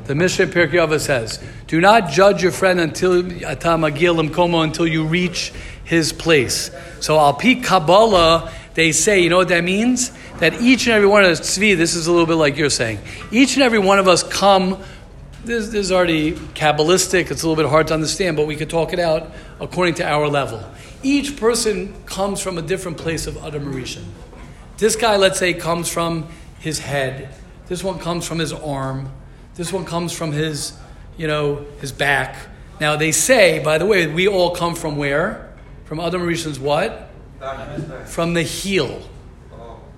The 0.06 0.16
Mishnah 0.16 0.48
Pirkei 0.48 1.00
says, 1.02 1.44
"Do 1.68 1.82
not 1.82 2.10
judge 2.10 2.42
your 2.42 2.54
friend 2.54 2.80
until 2.80 3.22
atamagia 3.22 4.16
limkomo 4.16 4.64
until 4.64 4.88
you 4.88 5.04
reach 5.04 5.52
his 5.84 6.14
place." 6.14 6.72
So 7.02 7.20
al 7.20 7.34
pi 7.34 7.56
Kabbalah, 7.56 8.50
they 8.76 8.92
say, 8.92 9.20
you 9.20 9.30
know 9.30 9.38
what 9.38 9.50
that 9.50 9.64
means? 9.66 10.12
That 10.40 10.62
each 10.62 10.88
and 10.88 10.96
every 10.96 11.08
one 11.08 11.24
of 11.24 11.32
us, 11.32 11.42
Tzvi, 11.42 11.78
this 11.78 11.96
is 11.96 12.08
a 12.08 12.12
little 12.12 12.26
bit 12.26 12.36
like 12.36 12.58
you're 12.58 12.70
saying. 12.70 13.00
Each 13.32 13.56
and 13.56 13.64
every 13.64 13.80
one 13.80 14.00
of 14.00 14.08
us 14.08 14.24
come. 14.24 14.82
This, 15.46 15.68
this 15.68 15.76
is 15.76 15.92
already 15.92 16.32
kabbalistic. 16.32 17.30
It's 17.30 17.44
a 17.44 17.48
little 17.50 17.62
bit 17.62 17.70
hard 17.70 17.88
to 17.88 17.94
understand, 17.94 18.38
but 18.38 18.48
we 18.48 18.56
could 18.56 18.70
talk 18.70 18.94
it 18.94 19.00
out 19.00 19.30
according 19.60 19.96
to 19.96 20.08
our 20.08 20.30
level. 20.30 20.64
Each 21.04 21.36
person 21.36 21.94
comes 22.06 22.40
from 22.40 22.58
a 22.58 22.62
different 22.62 22.98
place 22.98 23.28
of 23.28 23.36
Adam 23.44 23.74
Rishon. 23.74 24.06
This 24.78 24.96
guy, 24.96 25.18
let's 25.18 25.38
say, 25.38 25.54
comes 25.54 25.90
from 25.90 26.30
his 26.60 26.80
head. 26.80 27.34
This 27.68 27.84
one 27.84 28.00
comes 28.00 28.26
from 28.26 28.40
his 28.40 28.54
arm. 28.54 29.12
This 29.56 29.74
one 29.74 29.84
comes 29.84 30.14
from 30.14 30.32
his, 30.32 30.74
you 31.18 31.28
know, 31.28 31.66
his 31.82 31.92
back. 31.92 32.38
Now 32.80 32.96
they 32.96 33.12
say, 33.12 33.62
by 33.62 33.78
the 33.78 33.86
way, 33.86 34.08
we 34.08 34.30
all 34.30 34.56
come 34.56 34.76
from 34.76 34.96
where? 34.96 35.54
From 35.84 36.00
Adam 36.00 36.22
Rishon's 36.22 36.60
what? 36.60 37.10
From 38.06 38.34
the 38.34 38.44
heel. 38.44 39.02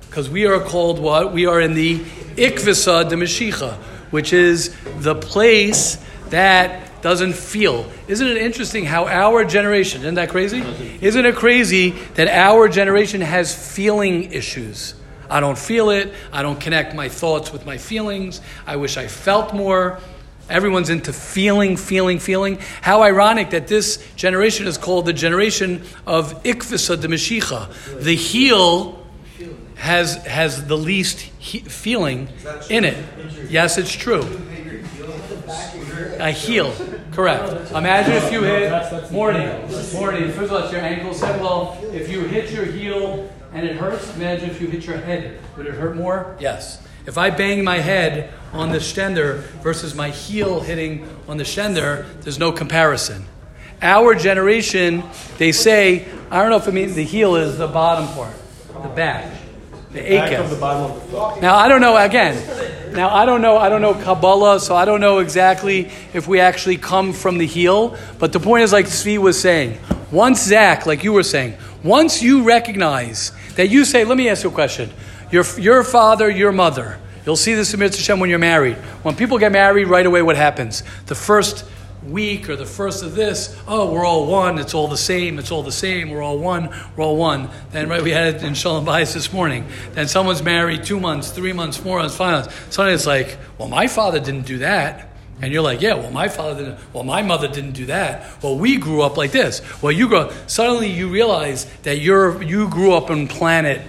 Because 0.01 0.27
we 0.27 0.47
are 0.47 0.59
called 0.59 0.97
what? 0.97 1.33
We 1.33 1.45
are 1.45 1.61
in 1.61 1.75
the 1.75 1.99
ikvisa 1.99 3.07
de 3.07 3.15
Mashiach, 3.15 3.77
which 4.15 4.31
is 4.31 4.73
the 4.99 5.13
place 5.13 5.97
that 6.29 7.01
doesn't 7.01 7.33
feel. 7.33 7.85
Isn't 8.07 8.25
it 8.25 8.37
interesting 8.37 8.85
how 8.85 9.07
our 9.07 9.43
generation, 9.43 10.03
isn't 10.03 10.15
that 10.15 10.29
crazy? 10.29 10.63
Isn't 11.01 11.25
it 11.25 11.35
crazy 11.35 11.89
that 12.13 12.29
our 12.29 12.69
generation 12.69 13.19
has 13.19 13.53
feeling 13.53 14.31
issues? 14.31 14.95
I 15.29 15.41
don't 15.41 15.57
feel 15.57 15.89
it. 15.89 16.13
I 16.31 16.43
don't 16.43 16.61
connect 16.61 16.95
my 16.95 17.09
thoughts 17.09 17.51
with 17.51 17.65
my 17.65 17.77
feelings. 17.77 18.39
I 18.65 18.77
wish 18.77 18.95
I 18.95 19.07
felt 19.07 19.53
more. 19.53 19.99
Everyone's 20.49 20.89
into 20.89 21.11
feeling, 21.11 21.75
feeling, 21.75 22.19
feeling. 22.19 22.59
How 22.79 23.03
ironic 23.03 23.49
that 23.49 23.67
this 23.67 24.01
generation 24.15 24.65
is 24.65 24.77
called 24.77 25.07
the 25.07 25.13
generation 25.13 25.83
of 26.07 26.41
ikvisa 26.43 27.01
de 27.01 27.09
Mashiach. 27.09 27.99
The 28.01 28.15
heel 28.15 29.04
has 29.75 30.15
has 30.25 30.65
the 30.67 30.77
least 30.77 31.19
he- 31.19 31.59
feeling 31.59 32.29
in 32.69 32.83
it. 32.85 32.97
Yes, 33.49 33.77
it's 33.77 33.91
true. 33.93 34.23
A 36.19 36.31
heel, 36.31 36.73
correct. 37.11 37.71
Imagine 37.71 38.13
if 38.13 38.31
you 38.31 38.41
hit 38.43 39.11
morning, 39.11 39.47
morning. 39.93 40.31
First 40.31 40.37
of 40.45 40.51
all, 40.53 40.57
it's 40.63 40.71
your 40.71 40.81
ankle. 40.81 41.13
Second 41.13 41.41
all, 41.45 41.77
if 41.93 42.09
you 42.09 42.21
hit 42.21 42.51
your 42.51 42.65
heel 42.65 43.29
and 43.53 43.65
it 43.65 43.75
hurts, 43.77 44.13
imagine 44.15 44.49
if 44.49 44.61
you 44.61 44.67
hit 44.67 44.85
your 44.85 44.97
head. 44.97 45.39
Would 45.57 45.67
it 45.67 45.73
hurt 45.75 45.95
more? 45.95 46.35
Yes. 46.39 46.81
If 47.05 47.17
I 47.17 47.29
bang 47.29 47.63
my 47.63 47.77
head 47.77 48.33
on 48.51 48.71
the 48.71 48.79
stender 48.79 49.41
versus 49.61 49.93
my 49.93 50.09
heel 50.09 50.61
hitting 50.61 51.07
on 51.27 51.37
the 51.37 51.43
stender, 51.43 52.05
there's 52.21 52.39
no 52.39 52.51
comparison. 52.51 53.25
Our 53.81 54.15
generation, 54.15 55.03
they 55.37 55.51
say, 55.51 56.07
I 56.31 56.41
don't 56.41 56.49
know 56.49 56.57
if 56.57 56.67
it 56.67 56.73
means 56.73 56.95
the 56.95 57.03
heel 57.03 57.35
is 57.35 57.57
the 57.57 57.67
bottom 57.67 58.07
part, 58.15 58.33
the 58.81 58.89
back, 58.89 59.31
the 59.95 60.01
akef. 60.01 60.59
bottom 60.59 60.91
of 60.91 61.11
the. 61.11 61.41
Now 61.41 61.55
I 61.55 61.67
don't 61.67 61.81
know 61.81 61.97
again. 61.97 62.93
Now 62.93 63.09
I 63.09 63.25
don't 63.25 63.41
know. 63.41 63.57
I 63.57 63.69
don't 63.69 63.81
know 63.81 63.93
Kabbalah, 63.93 64.59
so 64.59 64.75
I 64.75 64.85
don't 64.85 65.01
know 65.01 65.19
exactly 65.19 65.89
if 66.13 66.27
we 66.27 66.39
actually 66.39 66.77
come 66.77 67.13
from 67.13 67.37
the 67.37 67.45
heel. 67.45 67.97
But 68.19 68.33
the 68.33 68.39
point 68.39 68.63
is, 68.63 68.71
like 68.71 68.85
Tzvi 68.85 69.17
was 69.17 69.39
saying, 69.39 69.79
once 70.11 70.43
Zach, 70.43 70.85
like 70.85 71.03
you 71.03 71.13
were 71.13 71.23
saying, 71.23 71.57
once 71.83 72.21
you 72.21 72.43
recognize 72.43 73.31
that 73.55 73.69
you 73.69 73.85
say, 73.85 74.05
let 74.05 74.17
me 74.17 74.29
ask 74.29 74.43
you 74.43 74.49
a 74.49 74.53
question. 74.53 74.89
Your 75.31 75.45
your 75.57 75.83
father, 75.83 76.29
your 76.29 76.51
mother. 76.51 76.99
You'll 77.25 77.35
see 77.35 77.55
this 77.55 77.73
in 77.73 77.79
Mitzvah 77.79 78.03
Shem 78.03 78.19
when 78.19 78.29
you're 78.29 78.37
married. 78.37 78.75
When 79.01 79.15
people 79.15 79.39
get 79.39 79.51
married, 79.51 79.87
right 79.87 80.05
away, 80.05 80.21
what 80.21 80.35
happens? 80.35 80.83
The 81.07 81.15
first 81.15 81.65
week 82.09 82.49
or 82.49 82.55
the 82.55 82.65
first 82.65 83.03
of 83.03 83.15
this, 83.15 83.55
oh, 83.67 83.91
we're 83.91 84.05
all 84.05 84.27
one. 84.27 84.57
It's 84.59 84.73
all 84.73 84.87
the 84.87 84.97
same. 84.97 85.39
It's 85.39 85.51
all 85.51 85.63
the 85.63 85.71
same. 85.71 86.09
We're 86.09 86.21
all 86.21 86.37
one. 86.37 86.69
We're 86.95 87.03
all 87.03 87.17
one. 87.17 87.49
Then, 87.71 87.89
right, 87.89 88.01
we 88.01 88.11
had 88.11 88.35
it 88.35 88.43
in 88.43 88.53
Shalom 88.53 88.85
Bayis 88.85 89.13
this 89.13 89.33
morning. 89.33 89.67
Then 89.93 90.07
someone's 90.07 90.43
married 90.43 90.83
two 90.83 90.99
months, 90.99 91.31
three 91.31 91.53
months, 91.53 91.77
four 91.77 91.99
months, 91.99 92.15
five 92.15 92.45
months. 92.45 92.73
Suddenly 92.73 92.95
it's 92.95 93.07
like, 93.07 93.37
well, 93.57 93.67
my 93.67 93.87
father 93.87 94.19
didn't 94.19 94.45
do 94.45 94.59
that. 94.59 95.09
And 95.41 95.51
you're 95.51 95.63
like, 95.63 95.81
yeah, 95.81 95.95
well, 95.95 96.11
my 96.11 96.29
father 96.29 96.63
didn't, 96.63 96.79
well, 96.93 97.03
my 97.03 97.21
mother 97.21 97.47
didn't 97.47 97.73
do 97.73 97.87
that. 97.87 98.41
Well, 98.41 98.57
we 98.57 98.77
grew 98.77 99.01
up 99.01 99.17
like 99.17 99.31
this. 99.31 99.61
Well, 99.81 99.91
you 99.91 100.07
grow 100.07 100.31
Suddenly 100.47 100.91
you 100.91 101.09
realize 101.09 101.65
that 101.83 101.99
you're, 101.99 102.41
you 102.41 102.69
grew 102.69 102.93
up 102.93 103.09
on 103.09 103.27
planet 103.27 103.81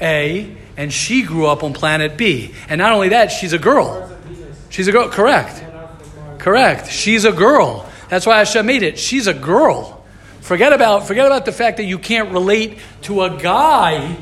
A, 0.00 0.56
and 0.76 0.92
she 0.92 1.22
grew 1.22 1.46
up 1.46 1.64
on 1.64 1.72
planet 1.72 2.16
B. 2.16 2.54
And 2.68 2.78
not 2.78 2.92
only 2.92 3.08
that, 3.10 3.32
she's 3.32 3.52
a 3.54 3.58
girl. 3.58 4.14
She's 4.68 4.88
a 4.88 4.92
girl, 4.92 5.08
correct. 5.08 5.64
Correct. 6.48 6.90
She's 6.90 7.26
a 7.26 7.30
girl. 7.30 7.86
That's 8.08 8.24
why 8.24 8.38
Hashem 8.38 8.64
made 8.64 8.82
it. 8.82 8.98
She's 8.98 9.26
a 9.26 9.34
girl. 9.34 10.02
Forget 10.40 10.72
about, 10.72 11.06
forget 11.06 11.26
about 11.26 11.44
the 11.44 11.52
fact 11.52 11.76
that 11.76 11.84
you 11.84 11.98
can't 11.98 12.32
relate 12.32 12.78
to 13.02 13.24
a 13.24 13.36
guy 13.36 14.16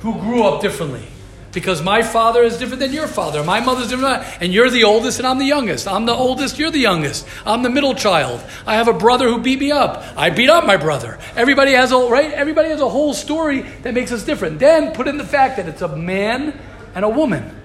who 0.00 0.20
grew 0.20 0.42
up 0.42 0.60
differently. 0.60 1.06
Because 1.52 1.82
my 1.82 2.02
father 2.02 2.42
is 2.42 2.58
different 2.58 2.80
than 2.80 2.92
your 2.92 3.06
father. 3.06 3.42
My 3.42 3.60
mother's 3.60 3.88
different. 3.88 4.22
And 4.42 4.52
you're 4.52 4.68
the 4.68 4.84
oldest 4.84 5.18
and 5.18 5.26
I'm 5.26 5.38
the 5.38 5.46
youngest. 5.46 5.88
I'm 5.88 6.04
the 6.04 6.12
oldest, 6.12 6.58
you're 6.58 6.70
the 6.70 6.78
youngest. 6.78 7.26
I'm 7.46 7.62
the 7.62 7.70
middle 7.70 7.94
child. 7.94 8.44
I 8.66 8.74
have 8.74 8.88
a 8.88 8.92
brother 8.92 9.26
who 9.26 9.40
beat 9.40 9.60
me 9.60 9.72
up. 9.72 10.04
I 10.18 10.28
beat 10.28 10.50
up 10.50 10.66
my 10.66 10.76
brother. 10.76 11.18
Everybody 11.36 11.72
has 11.72 11.90
a 11.90 11.96
right? 11.96 12.32
Everybody 12.32 12.68
has 12.68 12.82
a 12.82 12.88
whole 12.90 13.14
story 13.14 13.62
that 13.80 13.94
makes 13.94 14.12
us 14.12 14.26
different. 14.26 14.58
Then 14.58 14.92
put 14.92 15.08
in 15.08 15.16
the 15.16 15.24
fact 15.24 15.56
that 15.56 15.70
it's 15.70 15.80
a 15.80 15.96
man 15.96 16.60
and 16.94 17.02
a 17.02 17.08
woman. 17.08 17.58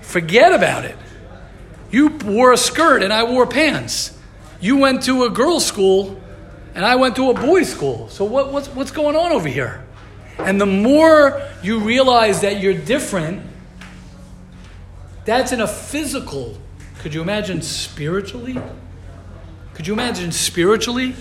Forget 0.00 0.54
about 0.54 0.86
it. 0.86 0.96
You 1.90 2.08
wore 2.08 2.52
a 2.52 2.56
skirt 2.56 3.02
and 3.02 3.12
I 3.12 3.24
wore 3.24 3.46
pants. 3.46 4.16
You 4.60 4.76
went 4.76 5.02
to 5.04 5.24
a 5.24 5.30
girls' 5.30 5.64
school 5.64 6.20
and 6.74 6.84
I 6.84 6.96
went 6.96 7.16
to 7.16 7.30
a 7.30 7.34
boys' 7.34 7.70
school. 7.70 8.08
So 8.08 8.24
what, 8.24 8.52
what's, 8.52 8.68
what's 8.68 8.90
going 8.90 9.16
on 9.16 9.32
over 9.32 9.48
here? 9.48 9.84
And 10.38 10.60
the 10.60 10.66
more 10.66 11.42
you 11.62 11.80
realize 11.80 12.42
that 12.42 12.60
you're 12.60 12.74
different, 12.74 13.42
that's 15.24 15.52
in 15.52 15.60
a 15.60 15.66
physical. 15.66 16.56
Could 17.00 17.14
you 17.14 17.22
imagine 17.22 17.62
spiritually? 17.62 18.56
Could 19.74 19.86
you 19.86 19.92
imagine 19.92 20.32
spiritually? 20.32 21.14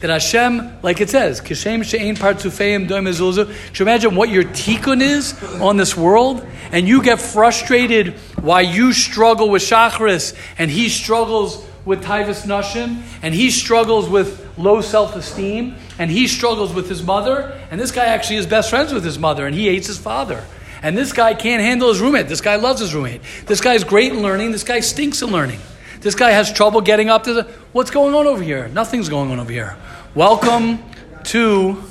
That 0.00 0.10
Hashem, 0.10 0.82
like 0.82 1.00
it 1.00 1.08
says, 1.08 1.40
Kishem 1.40 1.82
she'ein 1.82 2.16
partzufeim 2.16 2.86
doim 2.86 3.08
ezulzu. 3.08 3.46
Could 3.68 3.78
you 3.78 3.84
imagine 3.84 4.14
what 4.14 4.28
your 4.28 4.44
tikkun 4.44 5.00
is 5.00 5.42
on 5.60 5.78
this 5.78 5.96
world? 5.96 6.46
And 6.70 6.86
you 6.86 7.02
get 7.02 7.20
frustrated 7.20 8.14
why 8.40 8.60
you 8.60 8.92
struggle 8.92 9.48
with 9.48 9.62
Shachris 9.62 10.36
and 10.58 10.70
he 10.70 10.90
struggles 10.90 11.64
with 11.86 12.04
Taivas 12.04 12.44
Nashim 12.44 13.02
and 13.22 13.34
he 13.34 13.50
struggles 13.50 14.08
with 14.08 14.46
low 14.58 14.82
self 14.82 15.16
esteem 15.16 15.76
and 15.98 16.10
he 16.10 16.26
struggles 16.26 16.74
with 16.74 16.90
his 16.90 17.02
mother. 17.02 17.58
And 17.70 17.80
this 17.80 17.90
guy 17.90 18.04
actually 18.04 18.36
is 18.36 18.46
best 18.46 18.68
friends 18.68 18.92
with 18.92 19.04
his 19.04 19.18
mother 19.18 19.46
and 19.46 19.54
he 19.54 19.66
hates 19.66 19.86
his 19.86 19.98
father. 19.98 20.44
And 20.82 20.96
this 20.96 21.14
guy 21.14 21.32
can't 21.32 21.62
handle 21.62 21.88
his 21.88 22.00
roommate. 22.00 22.28
This 22.28 22.42
guy 22.42 22.56
loves 22.56 22.80
his 22.80 22.94
roommate. 22.94 23.22
This 23.46 23.62
guy's 23.62 23.82
great 23.82 24.12
in 24.12 24.20
learning. 24.20 24.52
This 24.52 24.62
guy 24.62 24.80
stinks 24.80 25.22
in 25.22 25.30
learning. 25.30 25.60
This 26.00 26.14
guy 26.14 26.30
has 26.30 26.52
trouble 26.52 26.80
getting 26.82 27.08
up 27.08 27.24
to 27.24 27.32
the. 27.32 27.48
What's 27.76 27.90
going 27.90 28.14
on 28.14 28.26
over 28.26 28.42
here? 28.42 28.68
Nothing's 28.68 29.10
going 29.10 29.30
on 29.30 29.38
over 29.38 29.52
here. 29.52 29.76
Welcome 30.14 30.82
to 31.24 31.84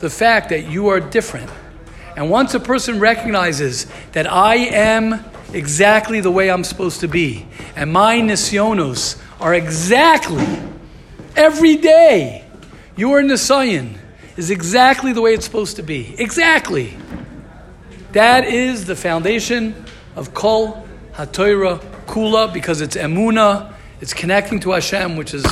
the 0.00 0.10
fact 0.10 0.48
that 0.48 0.68
you 0.68 0.88
are 0.88 0.98
different. 0.98 1.48
And 2.16 2.30
once 2.30 2.52
a 2.54 2.58
person 2.58 2.98
recognizes 2.98 3.86
that 4.10 4.26
I 4.26 4.56
am 4.56 5.24
exactly 5.52 6.18
the 6.18 6.32
way 6.32 6.50
I'm 6.50 6.64
supposed 6.64 6.98
to 7.02 7.06
be, 7.06 7.46
and 7.76 7.92
my 7.92 8.16
nisyonos 8.16 9.22
are 9.40 9.54
exactly 9.54 10.48
every 11.36 11.76
day, 11.76 12.44
your 12.96 13.22
nisayon 13.22 13.98
is 14.36 14.50
exactly 14.50 15.12
the 15.12 15.22
way 15.22 15.32
it's 15.32 15.44
supposed 15.44 15.76
to 15.76 15.84
be. 15.84 16.16
Exactly. 16.18 16.96
That 18.10 18.46
is 18.46 18.86
the 18.86 18.96
foundation 18.96 19.84
of 20.16 20.34
Kol 20.34 20.88
HaTorah 21.12 21.78
Kula 22.06 22.52
because 22.52 22.80
it's 22.80 22.96
emuna, 22.96 23.74
it's 24.00 24.14
connecting 24.14 24.60
to 24.60 24.70
Hashem, 24.72 25.16
which 25.16 25.34
is 25.34 25.44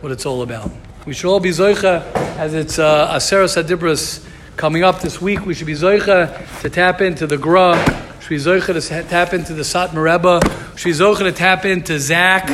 what 0.00 0.12
it's 0.12 0.24
all 0.24 0.42
about. 0.42 0.70
We 1.06 1.14
should 1.14 1.30
all 1.30 1.40
be 1.40 1.50
zoicha 1.50 2.04
as 2.36 2.54
it's 2.54 2.78
uh, 2.78 3.14
Aseres 3.14 3.60
Adibras 3.60 4.24
coming 4.56 4.84
up 4.84 5.00
this 5.00 5.20
week. 5.20 5.44
We 5.44 5.54
should 5.54 5.66
be 5.66 5.74
zoicha 5.74 6.60
to 6.60 6.70
tap 6.70 7.00
into 7.00 7.26
the 7.26 7.36
Gra. 7.36 7.72
We 7.72 8.22
should 8.22 8.28
be 8.28 8.36
zoicha 8.36 8.80
to 8.80 9.08
tap 9.08 9.32
into 9.32 9.54
the 9.54 9.62
Satmar 9.62 10.04
Rebbe. 10.04 10.40
We 10.72 10.78
should 10.78 10.88
be 10.90 10.98
zoicha 10.98 11.18
to 11.20 11.32
tap 11.32 11.64
into 11.64 11.98
Zach, 11.98 12.48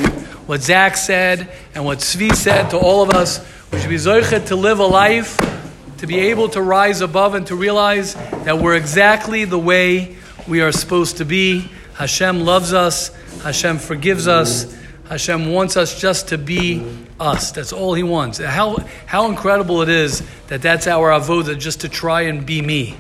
what 0.46 0.62
Zach 0.62 0.96
said 0.96 1.51
and 1.75 1.85
what 1.85 1.99
Tzvi 1.99 2.35
said 2.35 2.70
to 2.70 2.79
all 2.79 3.03
of 3.03 3.11
us. 3.11 3.44
We 3.72 3.81
should 3.81 3.90
be 3.90 3.96
zoicha 3.96 4.46
to 4.46 4.57
live 4.57 4.79
a 4.79 4.87
life 4.87 5.37
to 5.99 6.07
be 6.07 6.18
able 6.18 6.49
to 6.51 6.62
rise 6.62 7.01
above 7.01 7.35
and 7.35 7.46
to 7.49 7.57
realize 7.57 8.14
that 8.14 8.59
we're 8.59 8.77
exactly 8.77 9.44
the 9.44 9.59
way 9.59 10.16
we 10.46 10.61
are 10.61 10.72
supposed 10.72 11.18
to 11.18 11.25
be. 11.25 11.68
Hashem 11.94 12.44
loves 12.44 12.72
us. 12.72 13.09
Hashem 13.42 13.79
forgives 13.79 14.29
us. 14.29 14.77
Hashem 15.09 15.53
wants 15.53 15.77
us 15.77 16.01
just 16.01 16.29
to 16.29 16.38
be 16.38 16.85
us. 17.21 17.53
That's 17.53 17.73
all 17.73 17.95
He 17.95 18.03
wants. 18.03 18.38
How, 18.38 18.77
how 19.07 19.29
incredible 19.29 19.83
it 19.83 19.88
is 19.88 20.23
that 20.49 20.62
that's 20.62 20.87
our 20.87 21.11
avoda, 21.11 21.59
just 21.59 21.83
to 21.83 21.88
try 21.88 22.23
and 22.23 22.45
be 22.45 22.61
me. 22.62 22.97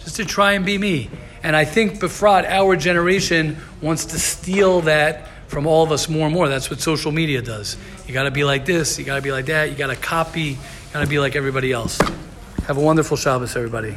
Just 0.00 0.16
to 0.16 0.24
try 0.24 0.52
and 0.52 0.66
be 0.66 0.78
me. 0.78 1.10
And 1.42 1.54
I 1.54 1.64
think 1.64 2.00
Befrat, 2.00 2.44
our 2.44 2.76
generation, 2.76 3.56
wants 3.80 4.06
to 4.06 4.18
steal 4.18 4.82
that 4.82 5.28
from 5.48 5.66
all 5.66 5.84
of 5.84 5.92
us 5.92 6.08
more 6.08 6.26
and 6.26 6.34
more. 6.34 6.48
That's 6.48 6.70
what 6.70 6.80
social 6.80 7.12
media 7.12 7.40
does. 7.40 7.76
You 8.06 8.14
got 8.14 8.24
to 8.24 8.30
be 8.30 8.44
like 8.44 8.66
this, 8.66 8.98
you 8.98 9.04
got 9.04 9.16
to 9.16 9.22
be 9.22 9.32
like 9.32 9.46
that, 9.46 9.70
you 9.70 9.76
got 9.76 9.88
to 9.88 9.96
copy, 9.96 10.40
you 10.40 10.58
got 10.92 11.00
to 11.00 11.06
be 11.06 11.18
like 11.18 11.36
everybody 11.36 11.72
else. 11.72 11.98
Have 12.66 12.78
a 12.78 12.80
wonderful 12.80 13.16
Shabbos, 13.16 13.54
everybody. 13.54 13.94